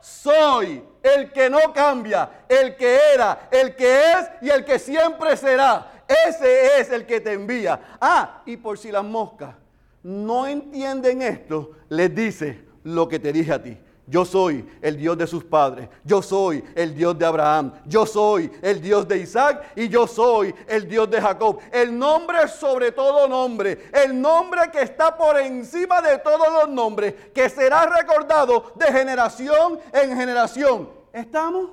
[0.02, 5.36] soy el que no cambia, el que era, el que es y el que siempre
[5.38, 5.92] será.
[6.28, 7.98] Ese es el que te envía.
[8.00, 9.56] Ah, y por si las moscas
[10.04, 13.78] no entienden esto, les dice lo que te dije a ti.
[14.10, 15.90] Yo soy el Dios de sus padres.
[16.06, 17.74] Yo soy el Dios de Abraham.
[17.86, 21.60] Yo soy el Dios de Isaac y yo soy el Dios de Jacob.
[21.74, 23.90] El nombre sobre todo nombre.
[23.92, 27.16] El nombre que está por encima de todos los nombres.
[27.34, 30.90] Que será recordado de generación en generación.
[31.12, 31.72] ¿Estamos?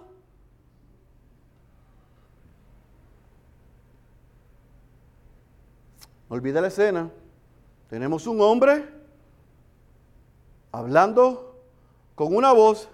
[6.28, 7.08] Olvida la escena.
[7.88, 8.88] Tenemos un hombre
[10.72, 11.53] hablando
[12.14, 12.88] con una voz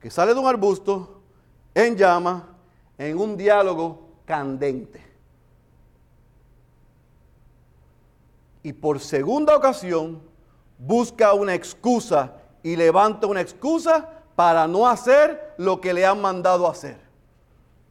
[0.00, 1.20] que sale de un arbusto
[1.74, 2.48] en llama,
[2.96, 5.04] en un diálogo candente.
[8.62, 10.20] Y por segunda ocasión
[10.78, 16.68] busca una excusa y levanta una excusa para no hacer lo que le han mandado
[16.68, 16.98] hacer.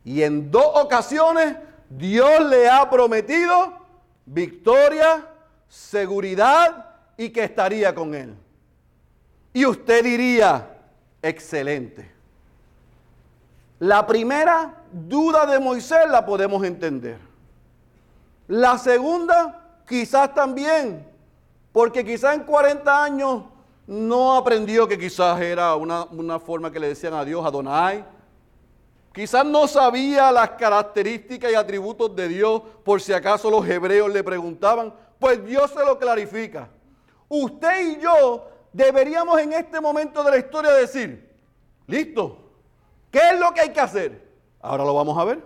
[0.06, 1.58] Y en dos ocasiones
[1.90, 3.74] Dios le ha prometido
[4.26, 5.28] victoria,
[5.68, 8.36] seguridad y que estaría con él.
[9.58, 10.70] Y usted diría,
[11.20, 12.12] excelente.
[13.80, 17.18] La primera duda de Moisés la podemos entender.
[18.48, 21.08] La segunda, quizás también,
[21.72, 23.46] porque quizás en 40 años
[23.88, 28.06] no aprendió que quizás era una, una forma que le decían a Dios, Adonai.
[29.12, 34.24] Quizás no sabía las características y atributos de Dios por si acaso los hebreos le
[34.24, 34.94] preguntaban.
[35.18, 36.70] Pues Dios se lo clarifica.
[37.28, 41.30] Usted y yo deberíamos en este momento de la historia decir,
[41.88, 42.38] listo,
[43.12, 44.28] ¿qué es lo que hay que hacer?
[44.62, 45.44] Ahora lo vamos a ver.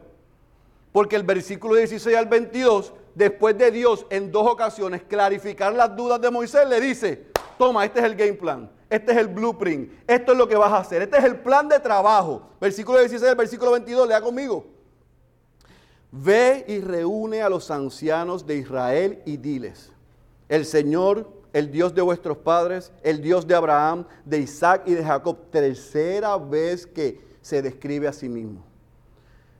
[0.92, 6.20] Porque el versículo 16 al 22, después de Dios en dos ocasiones clarificar las dudas
[6.20, 10.34] de Moisés, le dice, toma, este es el game plan, este es el blueprint, esto
[10.34, 12.50] es lo que vas a hacer, este es el plan de trabajo.
[12.60, 14.66] Versículo 16 al versículo 22, lea conmigo.
[16.12, 19.94] Ve y reúne a los ancianos de Israel y diles,
[20.50, 25.04] el Señor el Dios de vuestros padres, el Dios de Abraham, de Isaac y de
[25.04, 25.38] Jacob.
[25.50, 28.64] Tercera vez que se describe a sí mismo.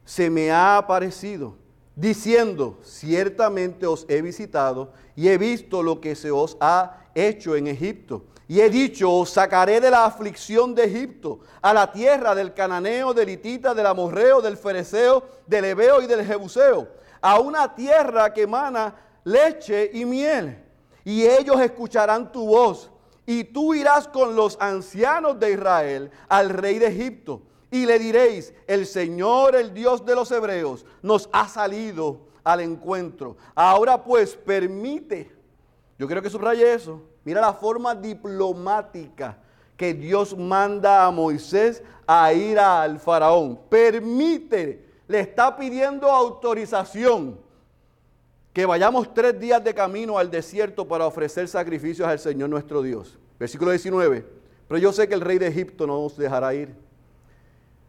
[0.06, 1.56] Se me ha aparecido
[1.96, 7.68] diciendo, ciertamente os he visitado y he visto lo que se os ha hecho en
[7.68, 8.26] Egipto.
[8.48, 13.14] Y he dicho, os sacaré de la aflicción de Egipto, a la tierra del cananeo,
[13.14, 16.90] del hitita, del amorreo, del fereceo, del hebeo y del jebuseo,
[17.22, 20.71] a una tierra que emana leche y miel
[21.04, 22.92] y ellos escucharán tu voz.
[23.26, 28.54] Y tú irás con los ancianos de Israel al rey de Egipto y le diréis,
[28.68, 33.38] el Señor, el Dios de los hebreos, nos ha salido al encuentro.
[33.56, 35.32] Ahora pues permite,
[35.98, 39.38] yo quiero que subraye eso, mira la forma diplomática
[39.78, 43.58] que Dios manda a Moisés a ir al faraón.
[43.70, 47.40] Permite, le está pidiendo autorización
[48.54, 53.18] que vayamos tres días de camino al desierto para ofrecer sacrificios al Señor nuestro Dios.
[53.40, 54.26] Versículo 19.
[54.68, 56.76] Pero yo sé que el rey de Egipto no nos dejará ir.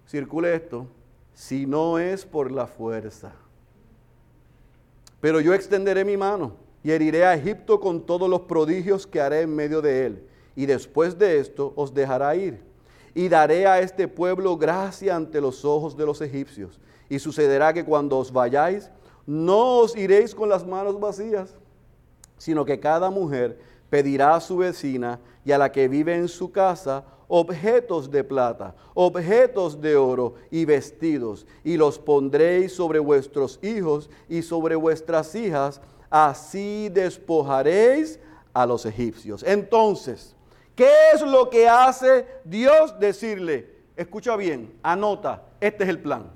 [0.07, 0.87] Circule esto.
[1.35, 3.33] Si no es por la fuerza.
[5.21, 9.43] Pero yo extenderé mi mano y heriré a Egipto con todos los prodigios que haré
[9.43, 10.29] en medio de él.
[10.55, 12.61] Y después de esto os dejará ir.
[13.15, 16.81] Y daré a este pueblo gracia ante los ojos de los egipcios.
[17.09, 18.91] Y sucederá que cuando os vayáis,
[19.27, 21.55] no os iréis con las manos vacías,
[22.39, 23.59] sino que cada mujer
[23.89, 28.75] pedirá a su vecina y a la que vive en su casa objetos de plata,
[28.95, 35.81] objetos de oro y vestidos, y los pondréis sobre vuestros hijos y sobre vuestras hijas,
[36.11, 38.21] así despojaréis
[38.53, 39.43] a los egipcios.
[39.45, 40.37] Entonces,
[40.75, 42.99] ¿qué es lo que hace Dios?
[42.99, 46.31] Decirle, escucha bien, anota, este es el plan.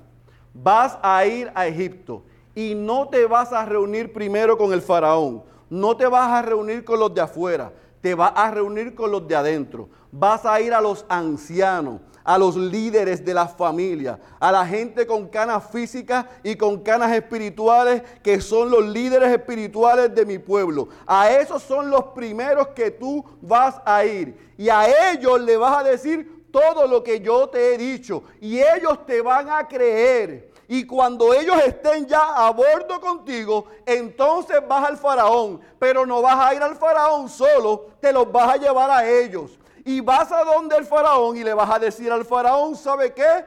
[0.53, 2.23] Vas a ir a Egipto
[2.57, 6.83] y no te vas a reunir primero con el faraón, no te vas a reunir
[6.83, 9.89] con los de afuera, te vas a reunir con los de adentro.
[10.11, 15.05] Vas a ir a los ancianos, a los líderes de la familia, a la gente
[15.05, 20.89] con canas físicas y con canas espirituales, que son los líderes espirituales de mi pueblo.
[21.05, 24.35] A esos son los primeros que tú vas a ir.
[24.57, 28.23] Y a ellos le vas a decir todo lo que yo te he dicho.
[28.41, 30.56] Y ellos te van a creer.
[30.67, 35.61] Y cuando ellos estén ya a bordo contigo, entonces vas al faraón.
[35.79, 39.57] Pero no vas a ir al faraón solo, te los vas a llevar a ellos.
[39.85, 43.45] Y vas a donde el faraón y le vas a decir al faraón, ¿sabe qué?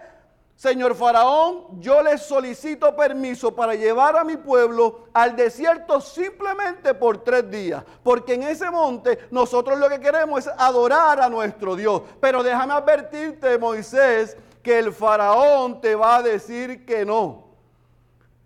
[0.61, 7.25] Señor faraón, yo le solicito permiso para llevar a mi pueblo al desierto simplemente por
[7.25, 7.83] tres días.
[8.03, 12.03] Porque en ese monte nosotros lo que queremos es adorar a nuestro Dios.
[12.21, 17.51] Pero déjame advertirte, Moisés, que el faraón te va a decir que no.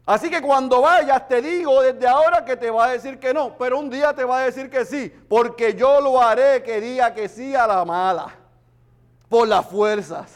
[0.06, 3.56] Así que cuando vayas te digo desde ahora que te va a decir que no,
[3.56, 7.14] pero un día te va a decir que sí, porque yo lo haré que diga
[7.14, 8.34] que sí a la mala.
[9.28, 10.30] por las fuerzas.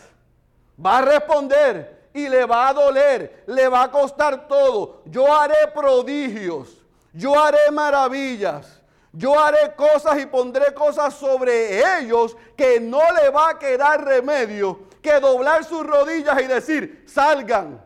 [0.84, 5.02] Va a responder y le va a doler, le va a costar todo.
[5.04, 8.80] Yo haré prodigios, yo haré maravillas,
[9.12, 14.87] yo haré cosas y pondré cosas sobre ellos que no le va a quedar remedio
[15.00, 17.82] que doblar sus rodillas y decir, salgan.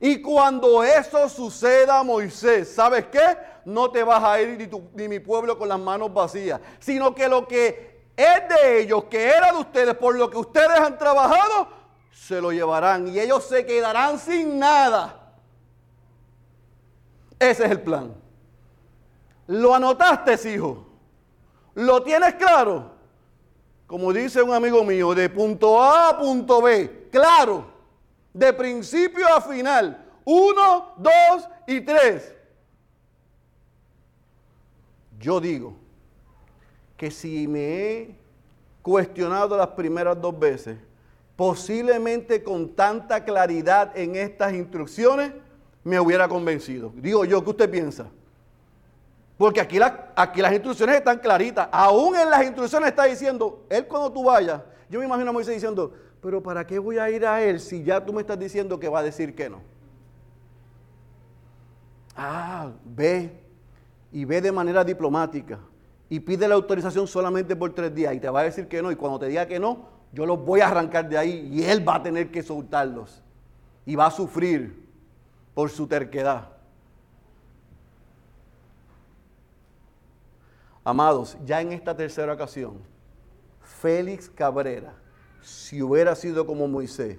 [0.00, 3.38] Y cuando eso suceda, Moisés, ¿sabes qué?
[3.64, 7.28] No te vas a ir ni, ni mi pueblo con las manos vacías, sino que
[7.28, 11.68] lo que es de ellos, que era de ustedes, por lo que ustedes han trabajado,
[12.12, 15.32] se lo llevarán y ellos se quedarán sin nada.
[17.38, 18.14] Ese es el plan.
[19.46, 20.86] ¿Lo anotaste, hijo?
[21.74, 22.93] ¿Lo tienes claro?
[23.86, 27.66] Como dice un amigo mío, de punto A a punto B, claro,
[28.32, 32.34] de principio a final, uno, dos y tres.
[35.20, 35.76] Yo digo
[36.96, 38.18] que si me he
[38.82, 40.78] cuestionado las primeras dos veces,
[41.36, 45.32] posiblemente con tanta claridad en estas instrucciones,
[45.82, 46.92] me hubiera convencido.
[46.96, 48.10] Digo yo, ¿qué usted piensa?
[49.44, 49.78] Porque aquí,
[50.16, 51.68] aquí las instrucciones están claritas.
[51.70, 55.52] Aún en las instrucciones está diciendo, él cuando tú vayas, yo me imagino a Moisés
[55.52, 55.92] diciendo,
[56.22, 58.88] pero ¿para qué voy a ir a él si ya tú me estás diciendo que
[58.88, 59.60] va a decir que no?
[62.16, 63.38] Ah, ve
[64.10, 65.58] y ve de manera diplomática
[66.08, 68.90] y pide la autorización solamente por tres días y te va a decir que no
[68.90, 71.86] y cuando te diga que no, yo los voy a arrancar de ahí y él
[71.86, 73.22] va a tener que soltarlos
[73.84, 74.88] y va a sufrir
[75.52, 76.53] por su terquedad.
[80.84, 82.78] Amados, ya en esta tercera ocasión,
[83.62, 84.94] Félix Cabrera,
[85.40, 87.18] si hubiera sido como Moisés,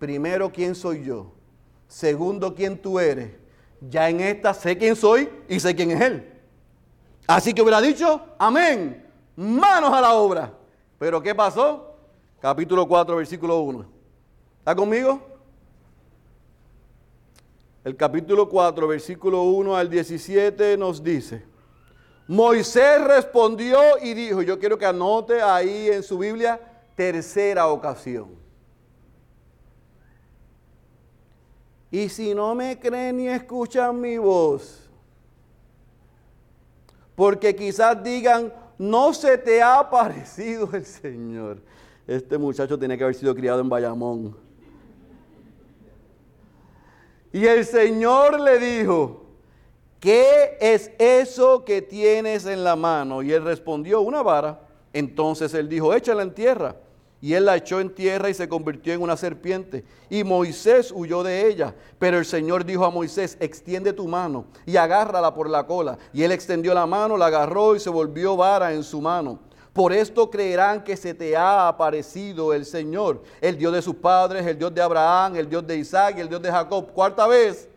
[0.00, 1.32] primero quién soy yo,
[1.86, 3.30] segundo quién tú eres,
[3.88, 6.32] ya en esta sé quién soy y sé quién es él.
[7.26, 9.06] Así que hubiera dicho, amén,
[9.36, 10.52] manos a la obra.
[10.98, 11.96] Pero ¿qué pasó?
[12.40, 13.86] Capítulo 4, versículo 1.
[14.58, 15.20] ¿Está conmigo?
[17.84, 21.44] El capítulo 4, versículo 1 al 17 nos dice,
[22.26, 26.58] Moisés respondió y dijo, yo quiero que anote ahí en su Biblia,
[26.94, 28.30] tercera ocasión.
[31.90, 34.88] Y si no me creen ni escuchan mi voz,
[37.14, 41.62] porque quizás digan, no se te ha aparecido el Señor.
[42.06, 44.36] Este muchacho tiene que haber sido criado en Bayamón.
[47.32, 49.23] Y el Señor le dijo,
[50.04, 53.22] ¿qué es eso que tienes en la mano?
[53.22, 54.60] Y él respondió, una vara.
[54.92, 56.76] Entonces él dijo, échala en tierra.
[57.22, 59.82] Y él la echó en tierra y se convirtió en una serpiente.
[60.10, 61.74] Y Moisés huyó de ella.
[61.98, 65.96] Pero el Señor dijo a Moisés, extiende tu mano y agárrala por la cola.
[66.12, 69.38] Y él extendió la mano, la agarró y se volvió vara en su mano.
[69.72, 74.46] Por esto creerán que se te ha aparecido el Señor, el Dios de sus padres,
[74.46, 76.92] el Dios de Abraham, el Dios de Isaac y el Dios de Jacob.
[76.92, 77.70] Cuarta vez.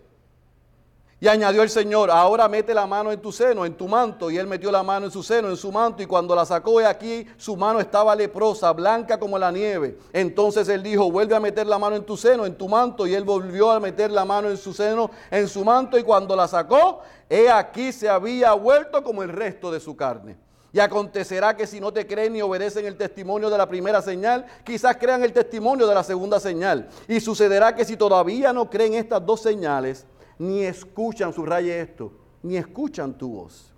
[1.20, 4.30] Y añadió el Señor, ahora mete la mano en tu seno, en tu manto.
[4.30, 6.04] Y él metió la mano en su seno, en su manto.
[6.04, 9.98] Y cuando la sacó de aquí, su mano estaba leprosa, blanca como la nieve.
[10.14, 13.08] Entonces él dijo, vuelve a meter la mano en tu seno, en tu manto.
[13.08, 15.98] Y él volvió a meter la mano en su seno, en su manto.
[15.98, 20.38] Y cuando la sacó, he aquí se había vuelto como el resto de su carne.
[20.72, 24.46] Y acontecerá que si no te creen ni obedecen el testimonio de la primera señal,
[24.64, 26.90] quizás crean el testimonio de la segunda señal.
[27.08, 30.06] Y sucederá que si todavía no creen estas dos señales,
[30.40, 32.12] ni escuchan, subraye esto,
[32.44, 33.74] ni escuchan tu voz.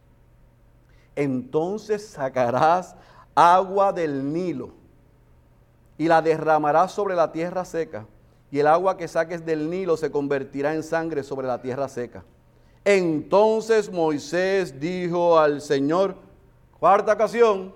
[1.15, 2.95] Entonces sacarás
[3.35, 4.71] agua del Nilo
[5.97, 8.05] y la derramarás sobre la tierra seca,
[8.51, 12.23] y el agua que saques del Nilo se convertirá en sangre sobre la tierra seca.
[12.85, 16.15] Entonces Moisés dijo al Señor,
[16.79, 17.73] cuarta ocasión,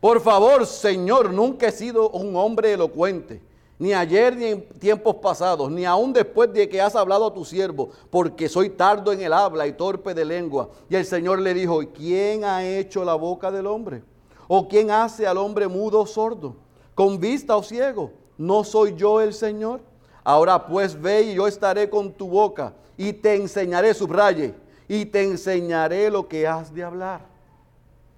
[0.00, 3.42] por favor, Señor, nunca he sido un hombre elocuente
[3.80, 7.46] ni ayer ni en tiempos pasados, ni aún después de que has hablado a tu
[7.46, 10.68] siervo, porque soy tardo en el habla y torpe de lengua.
[10.90, 14.02] Y el Señor le dijo, ¿quién ha hecho la boca del hombre?
[14.48, 16.56] ¿O quién hace al hombre mudo o sordo?
[16.94, 18.12] ¿Con vista o ciego?
[18.36, 19.80] ¿No soy yo el Señor?
[20.22, 24.52] Ahora pues ve y yo estaré con tu boca y te enseñaré, subraye,
[24.88, 27.22] y te enseñaré lo que has de hablar.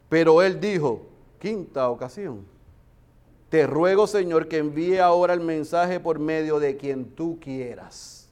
[0.08, 1.02] Pero él dijo,
[1.38, 2.51] quinta ocasión,
[3.52, 8.30] te ruego, Señor, que envíe ahora el mensaje por medio de quien tú quieras.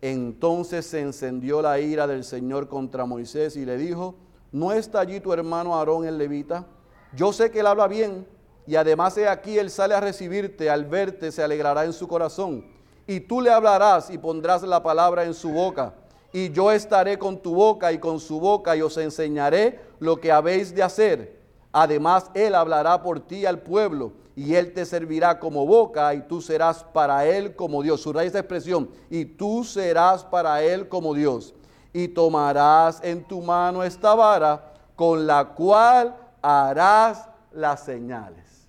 [0.00, 4.14] Entonces se encendió la ira del Señor contra Moisés y le dijo,
[4.52, 6.68] ¿no está allí tu hermano Aarón el levita?
[7.16, 8.28] Yo sé que él habla bien
[8.64, 12.64] y además he aquí él sale a recibirte, al verte se alegrará en su corazón.
[13.08, 15.94] Y tú le hablarás y pondrás la palabra en su boca.
[16.32, 20.30] Y yo estaré con tu boca y con su boca y os enseñaré lo que
[20.30, 21.38] habéis de hacer
[21.72, 26.40] Además, Él hablará por ti al pueblo y Él te servirá como boca y tú
[26.40, 28.00] serás para Él como Dios.
[28.00, 31.56] Su raíz de expresión, y tú serás para Él como Dios.
[31.92, 38.68] Y tomarás en tu mano esta vara con la cual harás las señales.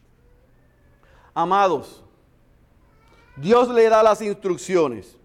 [1.36, 2.04] Amados,
[3.38, 5.18] Dios le da las instrucciones.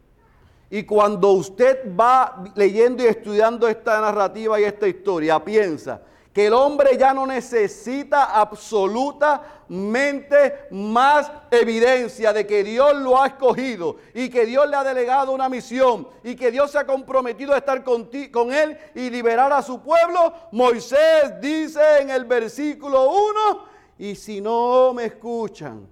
[0.69, 6.03] Y cuando usted va leyendo y estudiando esta narrativa y esta historia, piensa
[6.35, 13.99] que el hombre ya no necesita absolutamente más evidencia de que Dios lo ha escogido
[14.13, 17.59] y que Dios le ha delegado una misión y que Dios se ha comprometido a
[17.59, 20.35] estar con, con él y liberar a su pueblo.
[20.51, 25.87] Moisés dice en el versículo 1, y si no me escuchan,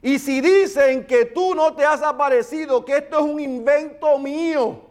[0.00, 4.87] y si dicen que tú no te has aparecido, que esto es un invento mío,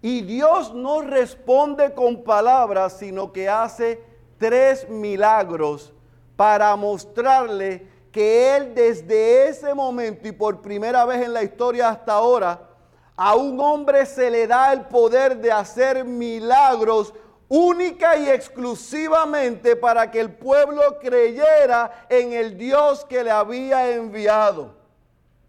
[0.00, 4.02] y Dios no responde con palabras, sino que hace
[4.38, 5.92] tres milagros
[6.36, 12.12] para mostrarle que Él desde ese momento y por primera vez en la historia hasta
[12.12, 12.60] ahora,
[13.16, 17.12] a un hombre se le da el poder de hacer milagros
[17.48, 24.74] única y exclusivamente para que el pueblo creyera en el Dios que le había enviado.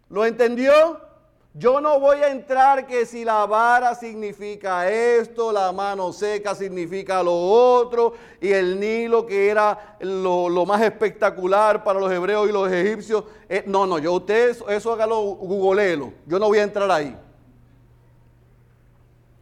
[0.08, 1.09] ¿Lo entendió?
[1.52, 7.24] Yo no voy a entrar que si la vara significa esto, la mano seca significa
[7.24, 12.70] lo otro, y el Nilo que era lo, más espectacular para los hebreos y los
[12.70, 13.24] egipcios.
[13.48, 16.12] Eh, no, no, yo usted eso, eso hágalo, googleelo.
[16.24, 17.16] Yo no voy a entrar ahí.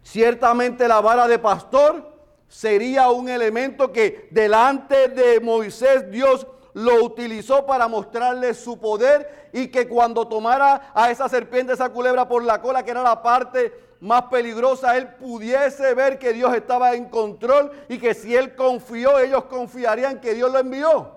[0.02, 2.10] Ciertamente la vara de pastor
[2.48, 6.46] sería un elemento que delante de Moisés Dios
[6.78, 12.28] lo utilizó para mostrarle su poder y que cuando tomara a esa serpiente, esa culebra
[12.28, 16.94] por la cola, que era la parte más peligrosa, él pudiese ver que Dios estaba
[16.94, 21.10] en control y que si él confió, ellos confiarían que Dios lo envió.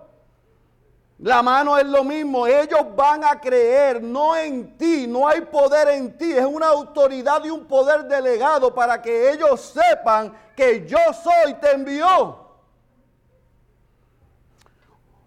[1.20, 5.90] La mano es lo mismo, ellos van a creer, no en ti, no hay poder
[5.90, 10.98] en ti, es una autoridad y un poder delegado para que ellos sepan que yo
[11.24, 12.41] soy, te envió.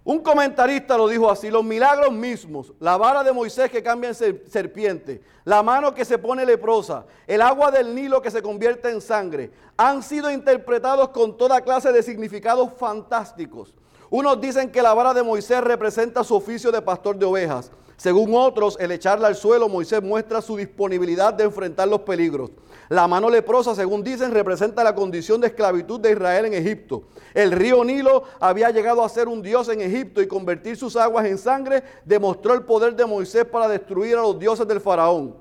[0.05, 4.15] Un comentarista lo dijo así, los milagros mismos, la vara de Moisés que cambia en
[4.15, 9.01] serpiente, la mano que se pone leprosa, el agua del Nilo que se convierte en
[9.01, 13.75] sangre, han sido interpretados con toda clase de significados fantásticos.
[14.11, 17.73] Unos dicen que la vara de Moisés representa su oficio de pastor de ovejas.
[17.97, 22.51] Según otros, el echarla al suelo, Moisés muestra su disponibilidad de enfrentar los peligros.
[22.89, 27.05] La mano leprosa, según dicen, representa la condición de esclavitud de Israel en Egipto.
[27.33, 31.25] El río Nilo había llegado a ser un dios en Egipto y convertir sus aguas
[31.27, 35.37] en sangre demostró el poder de Moisés para destruir a los dioses del faraón.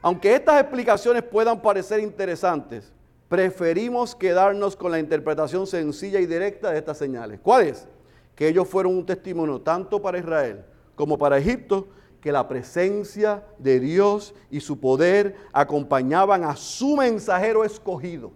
[0.00, 2.92] Aunque estas explicaciones puedan parecer interesantes,
[3.28, 7.40] preferimos quedarnos con la interpretación sencilla y directa de estas señales.
[7.42, 7.86] ¿Cuál es?
[8.34, 10.64] Que ellos fueron un testimonio tanto para Israel
[10.94, 11.88] como para Egipto
[12.20, 18.30] que la presencia de Dios y su poder acompañaban a su mensajero escogido.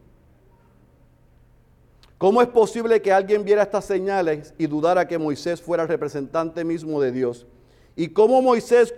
[2.18, 6.64] ¿Cómo es posible que alguien viera estas señales y dudara que Moisés fuera el representante
[6.64, 7.46] mismo de Dios?
[7.94, 8.94] ¿Y cómo Moisés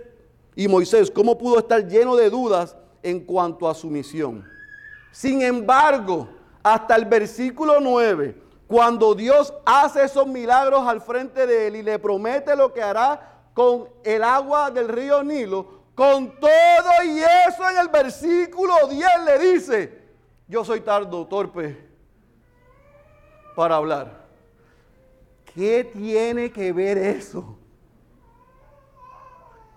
[0.55, 4.43] y Moisés, cómo pudo estar lleno de dudas en cuanto a su misión?
[5.11, 6.29] Sin embargo,
[6.63, 8.35] hasta el versículo 9,
[8.67, 13.38] cuando Dios hace esos milagros al frente de él y le promete lo que hará
[13.59, 19.37] con el agua del río Nilo, con todo y eso en el versículo 10 le
[19.37, 20.01] dice,
[20.47, 21.77] yo soy tardo, torpe
[23.57, 24.27] para hablar.
[25.53, 27.57] ¿Qué tiene que ver eso?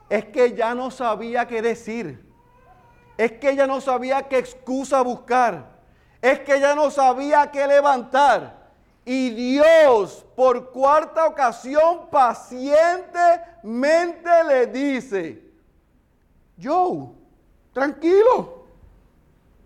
[0.09, 2.25] Es que ya no sabía qué decir.
[3.17, 5.81] Es que ella no sabía qué excusa buscar.
[6.21, 8.62] Es que ella no sabía qué levantar.
[9.05, 15.43] Y Dios por cuarta ocasión pacientemente le dice,
[16.57, 17.13] yo,
[17.73, 18.67] tranquilo,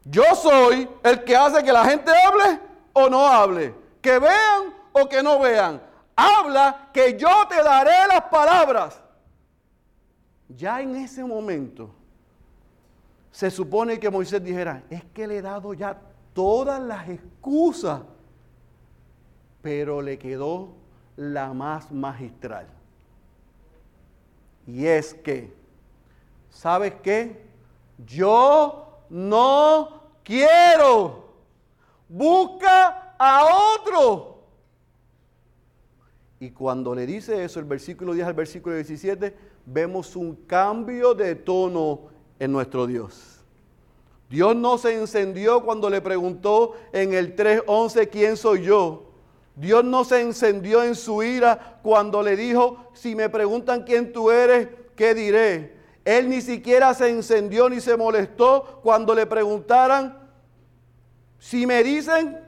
[0.04, 2.60] yo soy el que hace que la gente hable
[2.94, 5.82] o no hable, que vean o que no vean.
[6.14, 9.02] Habla que yo te daré las palabras.
[10.48, 11.94] Ya en ese momento
[13.30, 15.98] se supone que Moisés dijera, es que le he dado ya
[16.32, 18.00] todas las excusas
[19.66, 20.68] pero le quedó
[21.16, 22.68] la más magistral.
[24.64, 25.52] Y es que,
[26.50, 27.42] ¿sabes qué?
[28.06, 31.32] Yo no quiero.
[32.08, 34.38] Busca a otro.
[36.38, 41.34] Y cuando le dice eso, el versículo 10 al versículo 17, vemos un cambio de
[41.34, 42.02] tono
[42.38, 43.40] en nuestro Dios.
[44.30, 49.05] Dios no se encendió cuando le preguntó en el 3.11 quién soy yo.
[49.56, 54.30] Dios no se encendió en su ira cuando le dijo, si me preguntan quién tú
[54.30, 55.76] eres, ¿qué diré?
[56.04, 60.18] Él ni siquiera se encendió ni se molestó cuando le preguntaran,
[61.38, 62.38] si me dicen,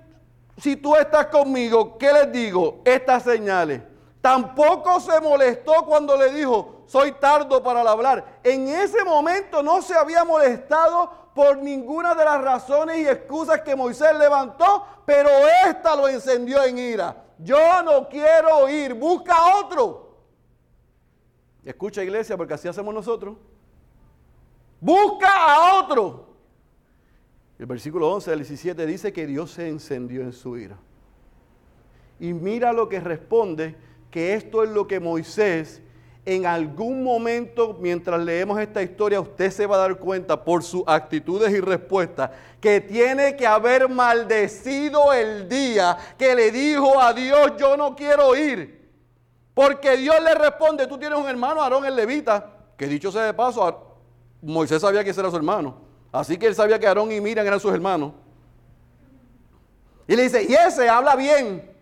[0.58, 2.82] si tú estás conmigo, ¿qué les digo?
[2.84, 3.80] Estas señales.
[4.20, 8.40] Tampoco se molestó cuando le dijo, soy tardo para hablar.
[8.42, 13.76] En ese momento no se había molestado por ninguna de las razones y excusas que
[13.76, 15.28] Moisés levantó, pero
[15.68, 17.26] esta lo encendió en ira.
[17.38, 20.16] Yo no quiero ir, busca otro.
[21.64, 23.36] Escucha iglesia, porque así hacemos nosotros.
[24.80, 26.26] Busca a otro.
[27.56, 30.76] El versículo 11 del 17 dice que Dios se encendió en su ira.
[32.18, 33.76] Y mira lo que responde,
[34.10, 35.82] que esto es lo que Moisés
[36.28, 40.82] en algún momento, mientras leemos esta historia, usted se va a dar cuenta por sus
[40.86, 47.52] actitudes y respuestas que tiene que haber maldecido el día que le dijo a Dios,
[47.58, 48.90] yo no quiero ir.
[49.54, 52.44] Porque Dios le responde, tú tienes un hermano, Aarón el levita,
[52.76, 53.96] que dicho sea de paso,
[54.42, 55.76] Moisés sabía que ese era su hermano.
[56.12, 58.12] Así que él sabía que Aarón y Miriam eran sus hermanos.
[60.06, 61.74] Y le dice, y ese habla bien.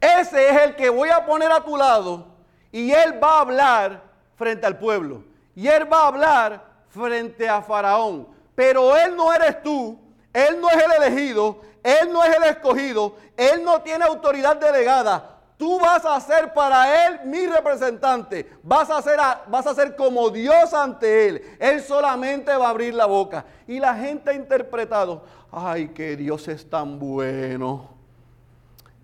[0.00, 2.29] Ese es el que voy a poner a tu lado
[2.72, 4.02] y él va a hablar
[4.36, 5.24] frente al pueblo.
[5.54, 8.28] Y él va a hablar frente a Faraón.
[8.54, 9.98] Pero él no eres tú.
[10.32, 11.60] Él no es el elegido.
[11.82, 13.16] Él no es el escogido.
[13.36, 15.38] Él no tiene autoridad delegada.
[15.56, 18.50] Tú vas a ser para Él mi representante.
[18.62, 19.18] Vas a, ser
[19.48, 21.56] vas a ser como Dios ante Él.
[21.58, 23.44] Él solamente va a abrir la boca.
[23.66, 27.99] Y la gente ha interpretado, ay, que Dios es tan bueno.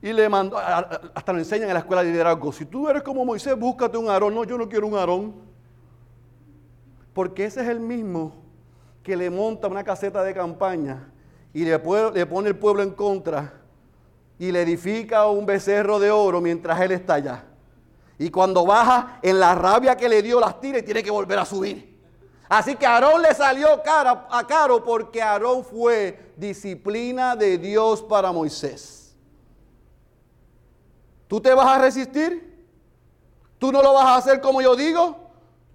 [0.02, 3.24] Y le mandó, hasta lo enseñan en la escuela de liderazgo, si tú eres como
[3.24, 4.34] Moisés, búscate un Aarón.
[4.34, 5.34] No, yo no quiero un Aarón.
[7.12, 8.34] Porque ese es el mismo
[9.02, 11.10] que le monta una caseta de campaña
[11.54, 11.80] y le,
[12.12, 13.54] le pone el pueblo en contra
[14.38, 17.44] y le edifica un becerro de oro mientras él está allá.
[18.18, 21.38] Y cuando baja, en la rabia que le dio, las tira y tiene que volver
[21.38, 21.96] a subir.
[22.48, 28.30] Así que Aarón le salió cara, a caro porque Aarón fue disciplina de Dios para
[28.32, 29.05] Moisés.
[31.28, 32.54] ¿Tú te vas a resistir?
[33.58, 35.16] ¿Tú no lo vas a hacer como yo digo?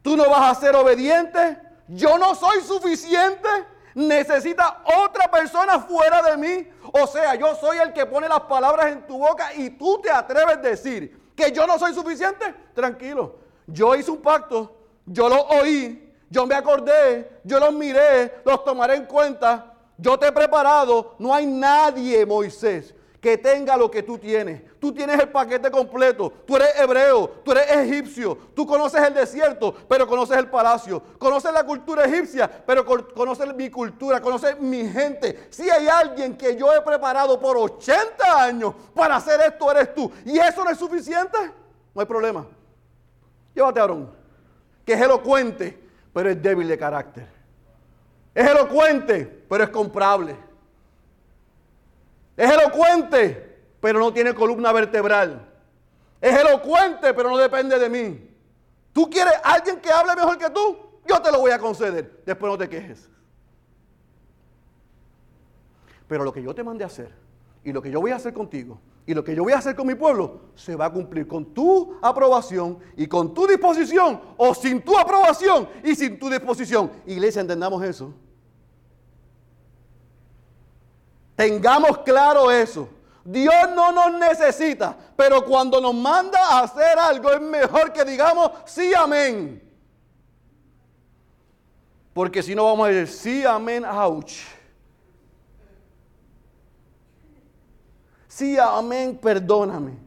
[0.02, 1.58] ¿Tú no vas a ser obediente?
[1.88, 3.50] Yo no soy suficiente.
[3.94, 6.70] Necesita otra persona fuera de mí.
[6.94, 10.10] O sea, yo soy el que pone las palabras en tu boca y tú te
[10.10, 12.54] atreves a decir que yo no soy suficiente.
[12.74, 13.36] Tranquilo.
[13.68, 14.78] Yo hice un pacto.
[15.06, 16.14] Yo lo oí.
[16.30, 17.42] Yo me acordé.
[17.44, 18.42] Yo los miré.
[18.46, 19.74] Los tomaré en cuenta.
[19.98, 21.16] Yo te he preparado.
[21.20, 24.64] No hay nadie, Moisés, que tenga lo que tú tienes.
[24.80, 26.34] Tú tienes el paquete completo.
[26.46, 28.36] Tú eres hebreo, tú eres egipcio.
[28.56, 31.02] Tú conoces el desierto, pero conoces el palacio.
[31.20, 35.48] Conoces la cultura egipcia, pero conoces mi cultura, conoces mi gente.
[35.52, 40.12] Si hay alguien que yo he preparado por 80 años para hacer esto, eres tú.
[40.26, 41.38] Y eso no es suficiente,
[41.94, 42.48] no hay problema.
[43.54, 44.12] Llévate a Aarón,
[44.84, 45.80] que es elocuente,
[46.12, 47.28] pero es débil de carácter.
[48.34, 50.51] Es elocuente, pero es comprable.
[52.42, 55.48] Es elocuente, pero no tiene columna vertebral.
[56.20, 58.36] Es elocuente, pero no depende de mí.
[58.92, 60.76] ¿Tú quieres alguien que hable mejor que tú?
[61.08, 62.24] Yo te lo voy a conceder.
[62.26, 63.08] Después no te quejes.
[66.08, 67.14] Pero lo que yo te mandé a hacer
[67.64, 69.76] y lo que yo voy a hacer contigo y lo que yo voy a hacer
[69.76, 74.56] con mi pueblo se va a cumplir con tu aprobación y con tu disposición o
[74.56, 76.92] sin tu aprobación y sin tu disposición.
[77.06, 78.16] Iglesia, entendamos eso.
[81.42, 82.88] Tengamos claro eso.
[83.26, 88.52] Dios no nos necesita, pero cuando nos manda a hacer algo es mejor que digamos
[88.64, 89.60] sí, amén.
[92.14, 94.44] Porque si no vamos a decir sí, amén, ouch.
[98.28, 99.98] Sí, amén, perdóname.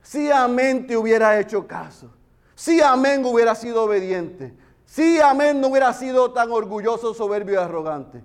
[0.00, 2.10] Sí, amén, te hubiera hecho caso.
[2.54, 4.54] Sí, amén, hubiera sido obediente.
[4.86, 8.24] Sí, amén, no hubiera sido tan orgulloso, soberbio y arrogante.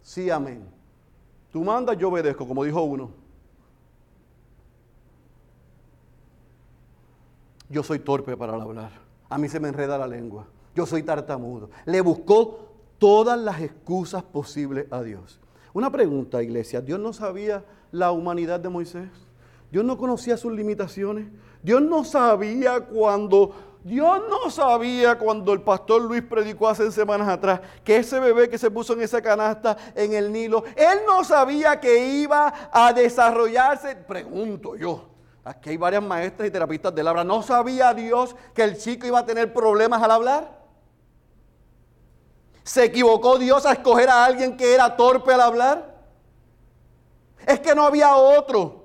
[0.00, 0.71] Sí, amén.
[1.52, 3.10] Tú mandas, yo obedezco, como dijo uno.
[7.68, 8.90] Yo soy torpe para hablar.
[9.28, 10.46] A mí se me enreda la lengua.
[10.74, 11.70] Yo soy tartamudo.
[11.84, 15.40] Le buscó todas las excusas posibles a Dios.
[15.74, 16.80] Una pregunta, iglesia.
[16.80, 19.08] ¿Dios no sabía la humanidad de Moisés?
[19.70, 21.28] ¿Dios no conocía sus limitaciones?
[21.62, 23.52] ¿Dios no sabía cuando
[23.84, 28.56] Dios no sabía cuando el pastor Luis predicó hace semanas atrás que ese bebé que
[28.56, 33.96] se puso en esa canasta en el Nilo, él no sabía que iba a desarrollarse,
[33.96, 35.08] pregunto yo,
[35.44, 39.18] aquí hay varias maestras y terapistas del habla, ¿no sabía Dios que el chico iba
[39.18, 40.62] a tener problemas al hablar?
[42.62, 45.92] ¿Se equivocó Dios a escoger a alguien que era torpe al hablar?
[47.44, 48.84] Es que no había otro.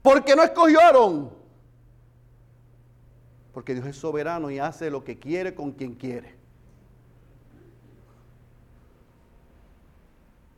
[0.00, 1.35] ¿Por qué no escogieron?
[3.56, 6.34] Porque Dios es soberano y hace lo que quiere con quien quiere.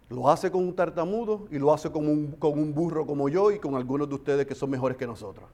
[0.08, 3.52] Lo hace con un tartamudo y lo hace con un, con un burro como yo
[3.52, 5.48] y con algunos de ustedes que son mejores que nosotros.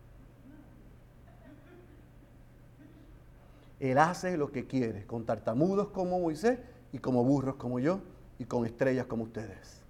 [3.78, 6.58] Él hace lo que quiere, con tartamudos como Moisés
[6.94, 8.00] y como burros como yo
[8.38, 9.82] y con estrellas como ustedes.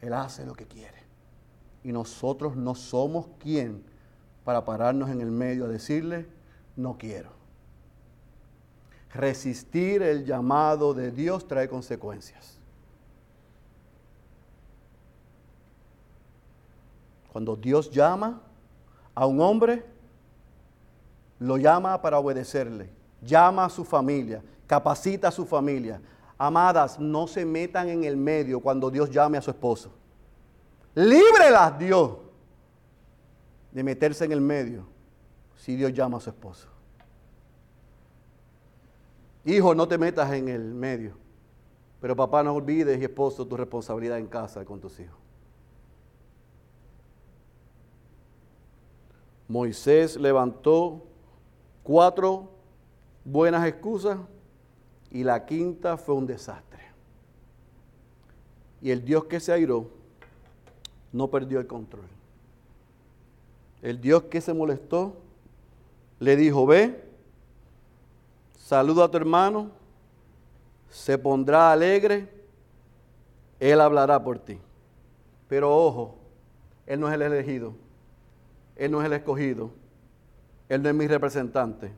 [0.00, 1.02] Él hace lo que quiere.
[1.82, 3.92] Y nosotros no somos quien
[4.44, 6.26] para pararnos en el medio a decirle,
[6.76, 7.30] no quiero.
[9.12, 12.58] Resistir el llamado de Dios trae consecuencias.
[17.32, 18.40] Cuando Dios llama
[19.14, 19.84] a un hombre,
[21.38, 22.90] lo llama para obedecerle,
[23.22, 26.00] llama a su familia, capacita a su familia.
[26.36, 29.90] Amadas, no se metan en el medio cuando Dios llame a su esposo.
[30.94, 32.23] Líbrelas Dios
[33.74, 34.86] de meterse en el medio
[35.56, 36.68] si Dios llama a su esposo.
[39.44, 41.16] Hijo, no te metas en el medio.
[42.00, 45.16] Pero papá, no olvides, y esposo, tu responsabilidad en casa con tus hijos.
[49.48, 51.02] Moisés levantó
[51.82, 52.50] cuatro
[53.24, 54.18] buenas excusas
[55.10, 56.82] y la quinta fue un desastre.
[58.80, 59.88] Y el Dios que se airó
[61.12, 62.04] no perdió el control.
[63.84, 65.14] El Dios que se molestó
[66.18, 67.04] le dijo, ve,
[68.58, 69.70] saluda a tu hermano,
[70.90, 72.28] se pondrá alegre,
[73.60, 74.58] él hablará por ti.
[75.48, 76.16] Pero ojo,
[76.86, 77.84] él no es el elegido
[78.76, 79.70] él no es el escogido.
[80.68, 81.92] Él no es mi representante.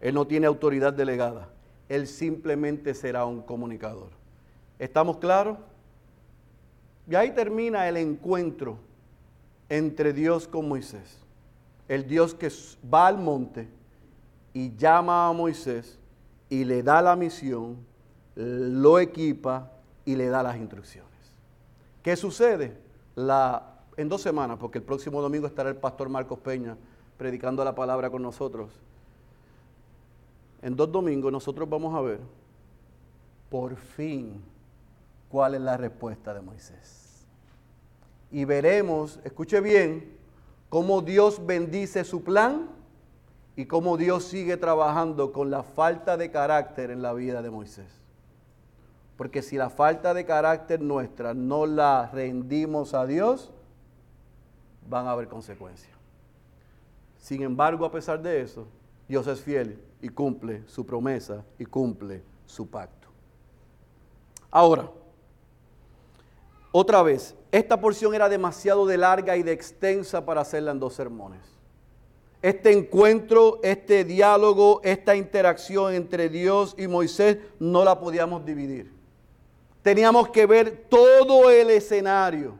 [0.00, 1.48] Él no tiene autoridad delegada.
[1.88, 4.08] Él simplemente será un comunicador.
[4.78, 5.58] ¿Estamos claros?
[7.08, 8.78] Y ahí termina el encuentro
[9.68, 11.18] entre Dios con Moisés.
[11.88, 12.50] El Dios que
[12.92, 13.68] va al monte
[14.52, 15.98] y llama a Moisés
[16.48, 17.76] y le da la misión,
[18.34, 19.70] lo equipa
[20.04, 21.10] y le da las instrucciones.
[22.02, 22.76] ¿Qué sucede?
[23.96, 26.76] En dos semanas, porque el próximo domingo estará el pastor Marcos Peña
[27.16, 28.70] predicando la palabra con nosotros.
[30.62, 32.20] En dos domingos nosotros vamos a ver
[33.50, 34.42] por fin
[35.28, 37.05] cuál es la respuesta de Moisés.
[38.36, 40.14] Y veremos, escuche bien,
[40.68, 42.68] cómo Dios bendice su plan
[43.56, 47.86] y cómo Dios sigue trabajando con la falta de carácter en la vida de Moisés.
[49.16, 53.54] Porque si la falta de carácter nuestra no la rendimos a Dios,
[54.86, 55.96] van a haber consecuencias.
[57.16, 58.66] Sin embargo, a pesar de eso,
[59.08, 63.08] Dios es fiel y cumple su promesa y cumple su pacto.
[64.50, 64.90] Ahora,
[66.78, 70.94] otra vez, esta porción era demasiado de larga y de extensa para hacerla en dos
[70.94, 71.40] sermones.
[72.42, 78.92] Este encuentro, este diálogo, esta interacción entre Dios y Moisés no la podíamos dividir.
[79.80, 82.54] Teníamos que ver todo el escenario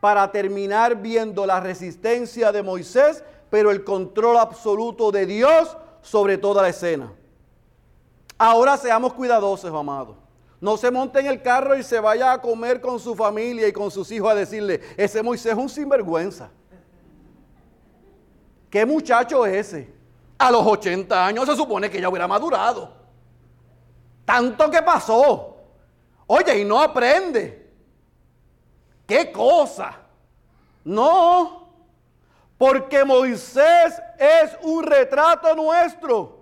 [0.00, 6.60] para terminar viendo la resistencia de Moisés, pero el control absoluto de Dios sobre toda
[6.60, 7.10] la escena.
[8.36, 10.23] Ahora seamos cuidadosos, amados.
[10.64, 13.72] No se monte en el carro y se vaya a comer con su familia y
[13.72, 16.48] con sus hijos a decirle, ese Moisés es un sinvergüenza.
[18.70, 19.94] ¿Qué muchacho es ese?
[20.38, 22.94] A los 80 años se supone que ya hubiera madurado.
[24.24, 25.54] Tanto que pasó.
[26.26, 27.70] Oye, y no aprende.
[29.06, 29.98] ¿Qué cosa?
[30.82, 31.68] No,
[32.56, 36.33] porque Moisés es un retrato nuestro.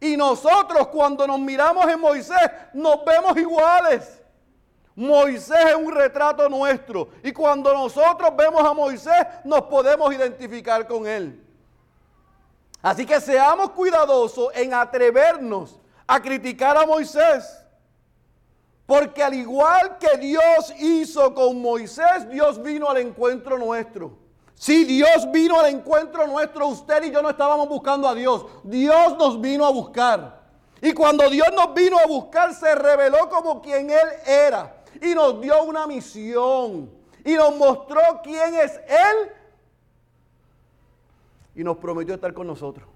[0.00, 4.22] Y nosotros cuando nos miramos en Moisés nos vemos iguales.
[4.94, 7.08] Moisés es un retrato nuestro.
[7.22, 11.44] Y cuando nosotros vemos a Moisés nos podemos identificar con él.
[12.82, 17.58] Así que seamos cuidadosos en atrevernos a criticar a Moisés.
[18.86, 24.27] Porque al igual que Dios hizo con Moisés, Dios vino al encuentro nuestro.
[24.58, 28.44] Si Dios vino al encuentro nuestro, usted y yo no estábamos buscando a Dios.
[28.64, 30.42] Dios nos vino a buscar.
[30.82, 34.82] Y cuando Dios nos vino a buscar, se reveló como quien Él era.
[35.00, 36.90] Y nos dio una misión.
[37.24, 39.30] Y nos mostró quién es Él.
[41.54, 42.88] Y nos prometió estar con nosotros.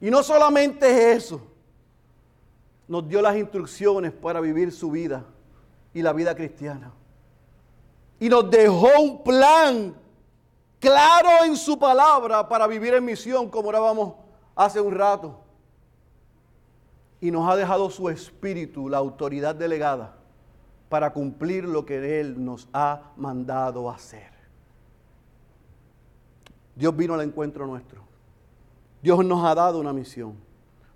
[0.00, 1.40] Y no solamente es eso
[2.88, 5.24] nos dio las instrucciones para vivir su vida
[5.92, 6.92] y la vida cristiana.
[8.18, 9.94] Y nos dejó un plan
[10.78, 14.14] claro en su palabra para vivir en misión, como orábamos
[14.54, 15.42] hace un rato.
[17.18, 20.16] y nos ha dejado su espíritu, la autoridad delegada,
[20.88, 24.30] para cumplir lo que Él nos ha mandado hacer.
[26.76, 28.02] Dios vino al encuentro nuestro.
[29.02, 30.34] Dios nos ha dado una misión.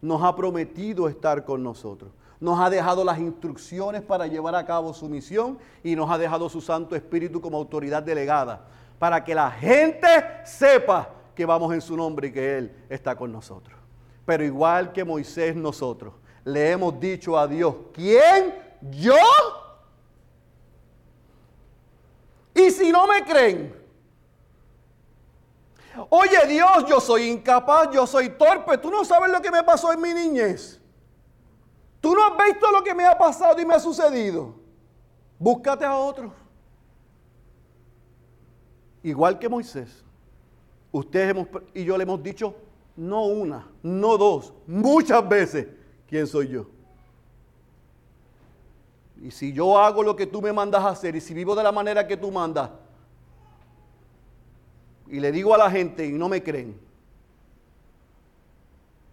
[0.02, 2.12] Nos ha prometido estar con nosotros.
[2.40, 6.48] Nos ha dejado las instrucciones para llevar a cabo su misión y nos ha dejado
[6.48, 8.64] su Santo Espíritu como autoridad delegada
[8.98, 10.08] para que la gente
[10.44, 13.78] sepa que vamos en su nombre y que Él está con nosotros.
[14.26, 16.14] Pero igual que Moisés nosotros,
[16.44, 18.54] le hemos dicho a Dios, ¿quién?
[18.90, 19.14] ¿Yo?
[22.54, 23.74] Y si no me creen,
[26.08, 29.92] oye Dios, yo soy incapaz, yo soy torpe, tú no sabes lo que me pasó
[29.92, 30.79] en mi niñez.
[32.00, 34.54] Tú no has visto lo que me ha pasado y me ha sucedido.
[35.38, 36.32] Búscate a otro.
[39.02, 40.04] Igual que Moisés,
[40.92, 42.54] ustedes y yo le hemos dicho
[42.96, 45.66] no una, no dos, muchas veces,
[46.06, 46.66] ¿quién soy yo?
[49.22, 51.62] Y si yo hago lo que tú me mandas a hacer y si vivo de
[51.62, 52.70] la manera que tú mandas,
[55.08, 56.78] y le digo a la gente y no me creen,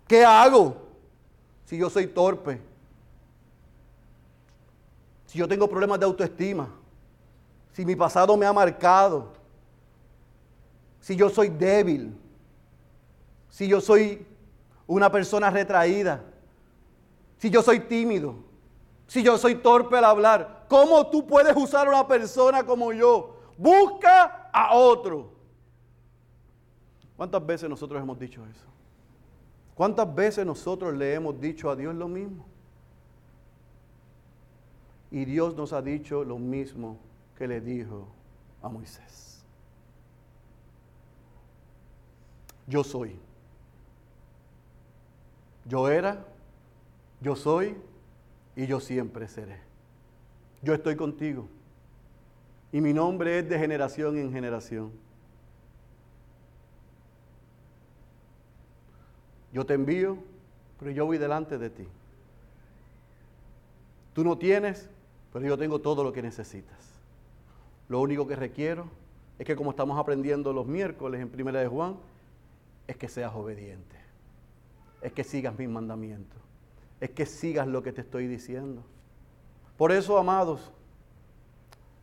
[0.07, 0.75] ¿qué hago
[1.65, 2.61] si yo soy torpe?
[5.37, 6.67] Yo tengo problemas de autoestima,
[7.71, 9.33] si mi pasado me ha marcado,
[10.99, 12.17] si yo soy débil,
[13.47, 14.25] si yo soy
[14.87, 16.23] una persona retraída,
[17.37, 18.33] si yo soy tímido,
[19.05, 23.37] si yo soy torpe al hablar, ¿cómo tú puedes usar a una persona como yo?
[23.59, 25.33] Busca a otro.
[27.15, 28.65] ¿Cuántas veces nosotros hemos dicho eso?
[29.75, 32.56] ¿Cuántas veces nosotros le hemos dicho a Dios lo mismo?
[35.11, 36.97] Y Dios nos ha dicho lo mismo
[37.37, 38.07] que le dijo
[38.61, 39.43] a Moisés.
[42.67, 43.15] Yo soy.
[45.65, 46.25] Yo era,
[47.21, 47.75] yo soy
[48.55, 49.59] y yo siempre seré.
[50.61, 51.47] Yo estoy contigo.
[52.71, 54.91] Y mi nombre es de generación en generación.
[59.53, 60.17] Yo te envío,
[60.79, 61.87] pero yo voy delante de ti.
[64.13, 64.89] Tú no tienes,
[65.45, 66.77] yo tengo todo lo que necesitas.
[67.89, 68.87] Lo único que requiero
[69.39, 71.97] es que como estamos aprendiendo los miércoles en Primera de Juan,
[72.87, 73.95] es que seas obediente.
[75.01, 76.39] Es que sigas mis mandamientos.
[76.99, 78.83] Es que sigas lo que te estoy diciendo.
[79.77, 80.71] Por eso, amados,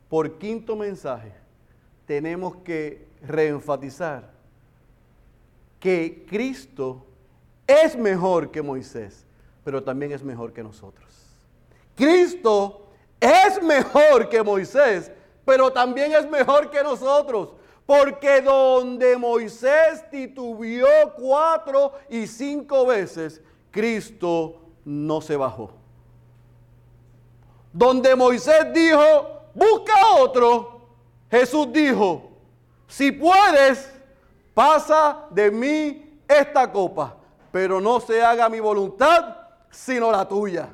[0.08, 1.32] por quinto mensaje,
[2.06, 4.30] tenemos que reenfatizar
[5.80, 7.04] que Cristo
[7.66, 9.24] es mejor que Moisés,
[9.64, 11.12] pero también es mejor que nosotros.
[11.96, 12.83] Cristo
[13.24, 15.10] es mejor que Moisés,
[15.44, 17.50] pero también es mejor que nosotros.
[17.86, 25.70] Porque donde Moisés titubió cuatro y cinco veces, Cristo no se bajó.
[27.72, 30.80] Donde Moisés dijo, busca otro,
[31.30, 32.30] Jesús dijo,
[32.86, 33.90] si puedes,
[34.54, 37.16] pasa de mí esta copa,
[37.50, 39.36] pero no se haga mi voluntad,
[39.70, 40.68] sino la tuya.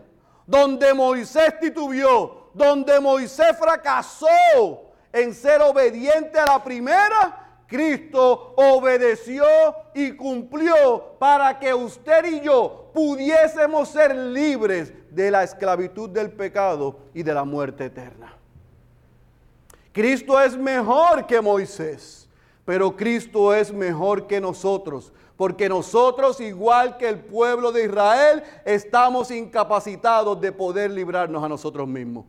[0.47, 9.45] Donde Moisés titubió, donde Moisés fracasó, en ser obediente a la primera, Cristo obedeció
[9.95, 16.99] y cumplió para que usted y yo pudiésemos ser libres de la esclavitud del pecado
[17.15, 18.37] y de la muerte eterna.
[19.93, 22.29] Cristo es mejor que Moisés,
[22.65, 29.31] pero Cristo es mejor que nosotros, porque nosotros, igual que el pueblo de Israel, estamos
[29.31, 32.27] incapacitados de poder librarnos a nosotros mismos.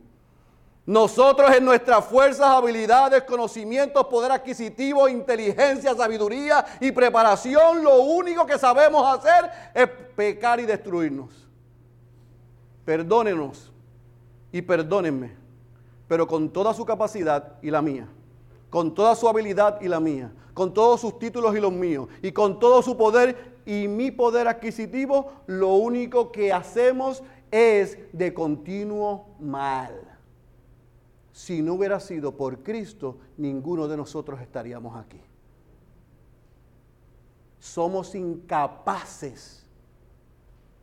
[0.84, 8.58] Nosotros en nuestras fuerzas, habilidades, conocimientos, poder adquisitivo, inteligencia, sabiduría y preparación, lo único que
[8.58, 11.48] sabemos hacer es pecar y destruirnos.
[12.84, 13.72] Perdónenos
[14.50, 15.36] y perdónenme,
[16.08, 18.08] pero con toda su capacidad y la mía,
[18.68, 22.32] con toda su habilidad y la mía, con todos sus títulos y los míos, y
[22.32, 27.22] con todo su poder y mi poder adquisitivo, lo único que hacemos
[27.52, 30.11] es de continuo mal
[31.32, 35.20] si no hubiera sido por Cristo, ninguno de nosotros estaríamos aquí.
[37.58, 39.64] Somos incapaces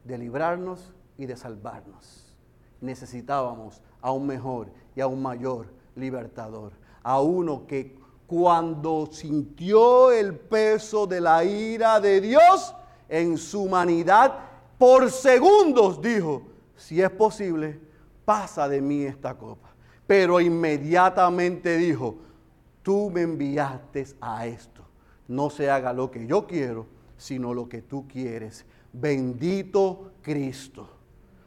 [0.03, 2.35] de librarnos y de salvarnos.
[2.81, 6.71] Necesitábamos a un mejor y a un mayor libertador,
[7.03, 12.73] a uno que cuando sintió el peso de la ira de Dios
[13.07, 14.33] en su humanidad,
[14.77, 16.43] por segundos dijo,
[16.75, 17.79] si es posible,
[18.23, 19.68] pasa de mí esta copa
[20.09, 22.15] pero inmediatamente dijo,
[22.81, 24.83] tú me enviaste a esto.
[25.27, 28.65] No se haga lo que yo quiero, sino lo que tú quieres.
[28.91, 30.89] Bendito Cristo.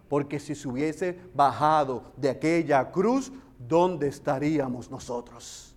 [0.08, 5.74] porque si se hubiese bajado de aquella cruz, ¿dónde estaríamos nosotros?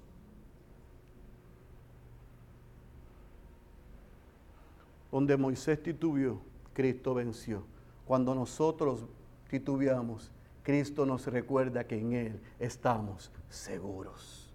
[5.12, 6.40] Donde Moisés titubeó,
[6.74, 7.64] Cristo venció.
[8.06, 9.06] Cuando nosotros
[9.50, 10.35] titubeamos,
[10.66, 14.52] Cristo nos recuerda que en Él estamos seguros.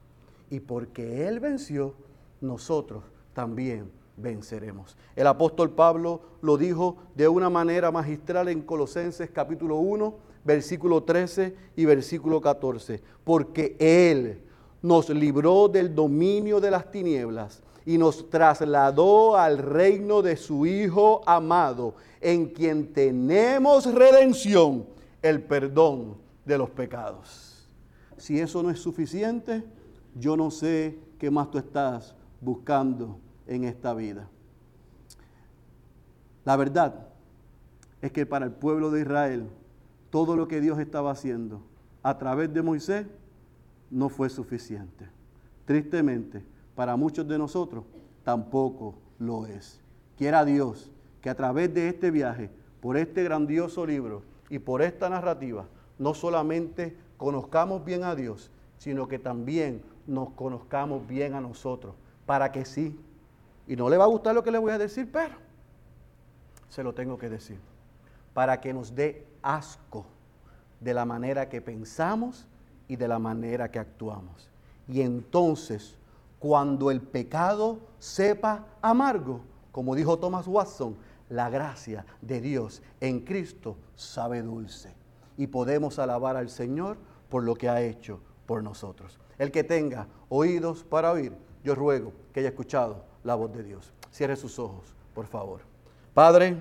[0.50, 1.94] Y porque Él venció,
[2.40, 4.96] nosotros también venceremos.
[5.14, 11.54] El apóstol Pablo lo dijo de una manera magistral en Colosenses capítulo 1, versículo 13
[11.76, 13.00] y versículo 14.
[13.22, 14.42] Porque Él
[14.82, 21.22] nos libró del dominio de las tinieblas y nos trasladó al reino de su Hijo
[21.24, 24.86] amado, en quien tenemos redención,
[25.22, 27.68] el perdón de los pecados.
[28.16, 29.64] Si eso no es suficiente,
[30.14, 34.28] yo no sé qué más tú estás buscando en esta vida.
[36.44, 37.08] La verdad
[38.00, 39.48] es que para el pueblo de Israel,
[40.10, 41.62] todo lo que Dios estaba haciendo
[42.02, 43.06] a través de Moisés
[43.90, 45.06] no fue suficiente.
[45.66, 46.42] Tristemente,
[46.74, 47.84] para muchos de nosotros
[48.24, 49.80] tampoco lo es.
[50.16, 50.90] Quiera Dios
[51.20, 52.50] que a través de este viaje,
[52.80, 55.64] por este grandioso libro y por esta narrativa,
[55.98, 61.94] no solamente conozcamos bien a Dios, sino que también nos conozcamos bien a nosotros,
[62.26, 63.00] para que sí,
[63.66, 65.36] y no le va a gustar lo que le voy a decir, pero
[66.68, 67.58] se lo tengo que decir,
[68.34, 70.04] para que nos dé asco
[70.80, 72.46] de la manera que pensamos
[72.88, 74.50] y de la manera que actuamos.
[74.88, 75.96] Y entonces
[76.40, 80.96] cuando el pecado sepa amargo, como dijo Thomas Watson,
[81.30, 84.92] la gracia de Dios en Cristo sabe dulce.
[85.38, 86.98] Y podemos alabar al Señor
[87.30, 89.18] por lo que ha hecho por nosotros.
[89.38, 91.32] El que tenga oídos para oír,
[91.64, 93.92] yo ruego que haya escuchado la voz de Dios.
[94.10, 95.60] Cierre sus ojos, por favor.
[96.12, 96.56] Padre,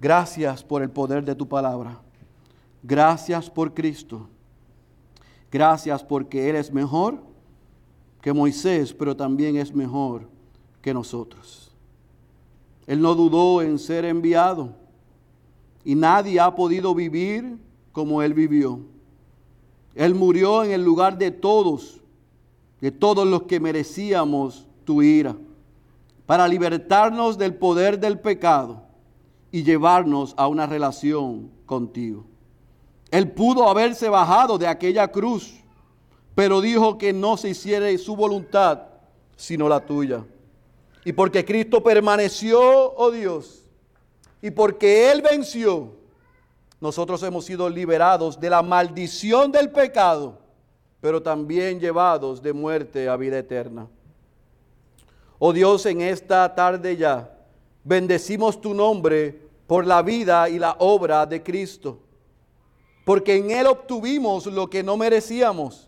[0.00, 1.98] gracias por el poder de tu palabra.
[2.82, 4.28] Gracias por Cristo.
[5.50, 7.18] Gracias porque Él es mejor
[8.20, 10.28] que Moisés, pero también es mejor
[10.82, 11.65] que nosotros.
[12.86, 14.70] Él no dudó en ser enviado
[15.84, 17.58] y nadie ha podido vivir
[17.92, 18.80] como Él vivió.
[19.94, 22.00] Él murió en el lugar de todos,
[22.80, 25.36] de todos los que merecíamos tu ira,
[26.26, 28.82] para libertarnos del poder del pecado
[29.50, 32.24] y llevarnos a una relación contigo.
[33.10, 35.62] Él pudo haberse bajado de aquella cruz
[36.36, 38.82] pero dijo que no se hiciera su voluntad,
[39.36, 40.22] sino la tuya.
[41.06, 42.60] Y porque Cristo permaneció,
[42.96, 43.62] oh Dios,
[44.42, 45.92] y porque Él venció,
[46.80, 50.36] nosotros hemos sido liberados de la maldición del pecado,
[51.00, 53.86] pero también llevados de muerte a vida eterna.
[55.38, 57.38] Oh Dios, en esta tarde ya,
[57.84, 62.00] bendecimos tu nombre por la vida y la obra de Cristo,
[63.04, 65.85] porque en Él obtuvimos lo que no merecíamos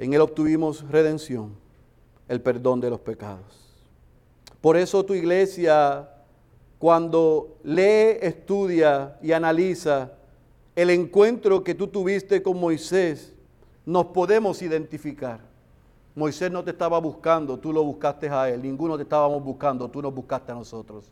[0.00, 1.54] En Él obtuvimos redención,
[2.26, 3.76] el perdón de los pecados.
[4.62, 6.08] Por eso tu iglesia,
[6.78, 10.12] cuando lee, estudia y analiza
[10.74, 13.34] el encuentro que tú tuviste con Moisés,
[13.84, 15.40] nos podemos identificar.
[16.14, 18.62] Moisés no te estaba buscando, tú lo buscaste a él.
[18.62, 21.10] Ninguno te estábamos buscando, tú nos buscaste a nosotros.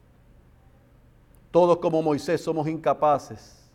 [1.50, 3.68] Todos como Moisés somos incapaces.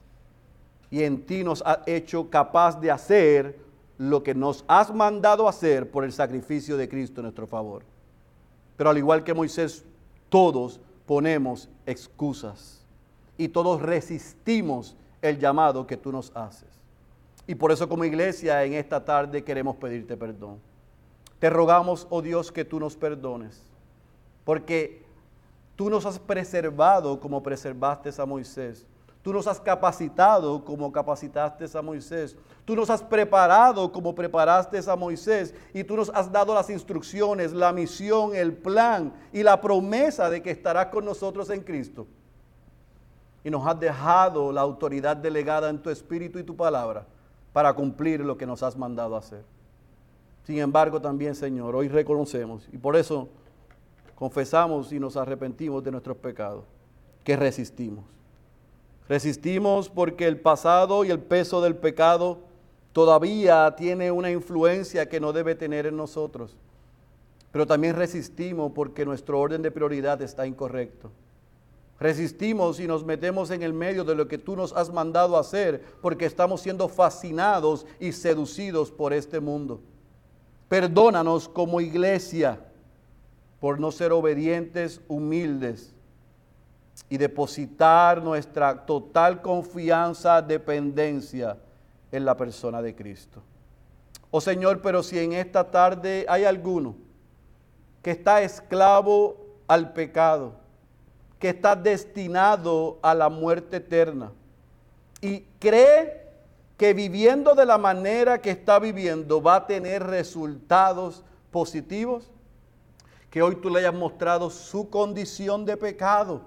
[0.89, 3.63] Y en ti nos ha hecho capaz de hacer
[3.97, 7.83] lo que nos has mandado hacer por el sacrificio de Cristo en nuestro favor.
[8.75, 9.85] Pero al igual que Moisés,
[10.29, 12.83] todos ponemos excusas
[13.37, 16.69] y todos resistimos el llamado que tú nos haces.
[17.45, 20.59] Y por eso como iglesia en esta tarde queremos pedirte perdón.
[21.39, 23.61] Te rogamos, oh Dios, que tú nos perdones,
[24.45, 25.03] porque
[25.75, 28.85] tú nos has preservado como preservaste a Moisés
[29.23, 32.35] Tú nos has capacitado como capacitaste a Moisés.
[32.65, 35.55] Tú nos has preparado como preparaste a Moisés.
[35.73, 40.43] Y tú nos has dado las instrucciones, la misión, el plan y la promesa de
[40.43, 42.05] que estarás con nosotros en Cristo.
[43.45, 47.05] Y nos has dejado la autoridad delegada en tu espíritu y tu palabra
[47.53, 49.45] para cumplir lo que nos has mandado hacer.
[50.43, 53.29] Sin embargo, también, Señor, hoy reconocemos y por eso
[54.15, 56.65] confesamos y nos arrepentimos de nuestros pecados,
[57.23, 58.03] que resistimos.
[59.09, 62.39] Resistimos porque el pasado y el peso del pecado
[62.93, 66.55] todavía tiene una influencia que no debe tener en nosotros.
[67.51, 71.11] Pero también resistimos porque nuestro orden de prioridad está incorrecto.
[71.99, 75.83] Resistimos y nos metemos en el medio de lo que tú nos has mandado hacer
[76.01, 79.81] porque estamos siendo fascinados y seducidos por este mundo.
[80.69, 82.59] Perdónanos como iglesia
[83.59, 85.93] por no ser obedientes, humildes
[87.09, 91.57] y depositar nuestra total confianza, dependencia
[92.11, 93.41] en la persona de Cristo.
[94.31, 96.95] Oh Señor, pero si en esta tarde hay alguno
[98.01, 99.37] que está esclavo
[99.67, 100.55] al pecado,
[101.39, 104.31] que está destinado a la muerte eterna
[105.21, 106.23] y cree
[106.77, 112.31] que viviendo de la manera que está viviendo va a tener resultados positivos,
[113.29, 116.41] que hoy tú le hayas mostrado su condición de pecado,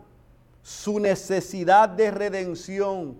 [0.66, 3.14] su necesidad de redención,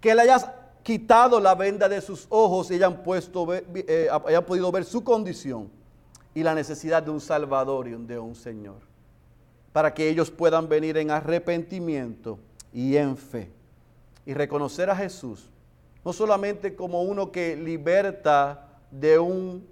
[0.00, 0.48] que le hayas
[0.84, 5.68] quitado la venda de sus ojos y hayan, puesto, eh, hayan podido ver su condición
[6.32, 8.76] y la necesidad de un Salvador y de un Señor,
[9.72, 12.38] para que ellos puedan venir en arrepentimiento
[12.72, 13.50] y en fe.
[14.24, 15.50] Y reconocer a Jesús
[16.04, 19.66] no solamente como uno que liberta de un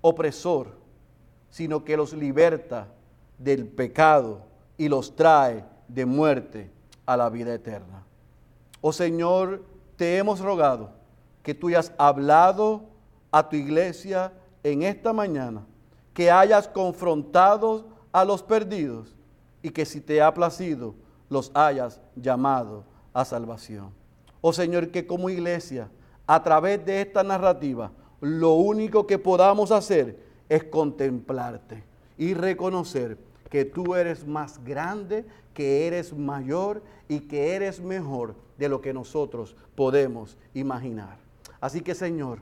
[0.00, 0.68] opresor,
[1.50, 2.88] sino que los liberta
[3.36, 4.40] del pecado
[4.78, 6.70] y los trae de muerte
[7.06, 8.02] a la vida eterna.
[8.80, 9.62] Oh Señor,
[9.96, 10.90] te hemos rogado
[11.42, 12.82] que tú hayas hablado
[13.30, 14.32] a tu iglesia
[14.62, 15.64] en esta mañana,
[16.12, 19.14] que hayas confrontado a los perdidos
[19.62, 20.94] y que si te ha placido,
[21.28, 23.90] los hayas llamado a salvación.
[24.40, 25.88] Oh Señor, que como iglesia,
[26.26, 30.18] a través de esta narrativa, lo único que podamos hacer
[30.48, 31.84] es contemplarte
[32.16, 33.18] y reconocer
[33.54, 35.24] que tú eres más grande,
[35.54, 41.18] que eres mayor y que eres mejor de lo que nosotros podemos imaginar.
[41.60, 42.40] Así que Señor,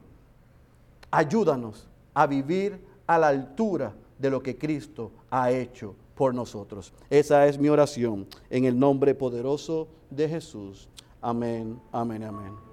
[1.11, 6.95] ayúdanos a vivir a la altura de lo que Cristo ha hecho por nosotros.
[7.11, 10.89] Esa es mi oración en el nombre poderoso de Jesús.
[11.21, 12.72] Amén, amén, amén.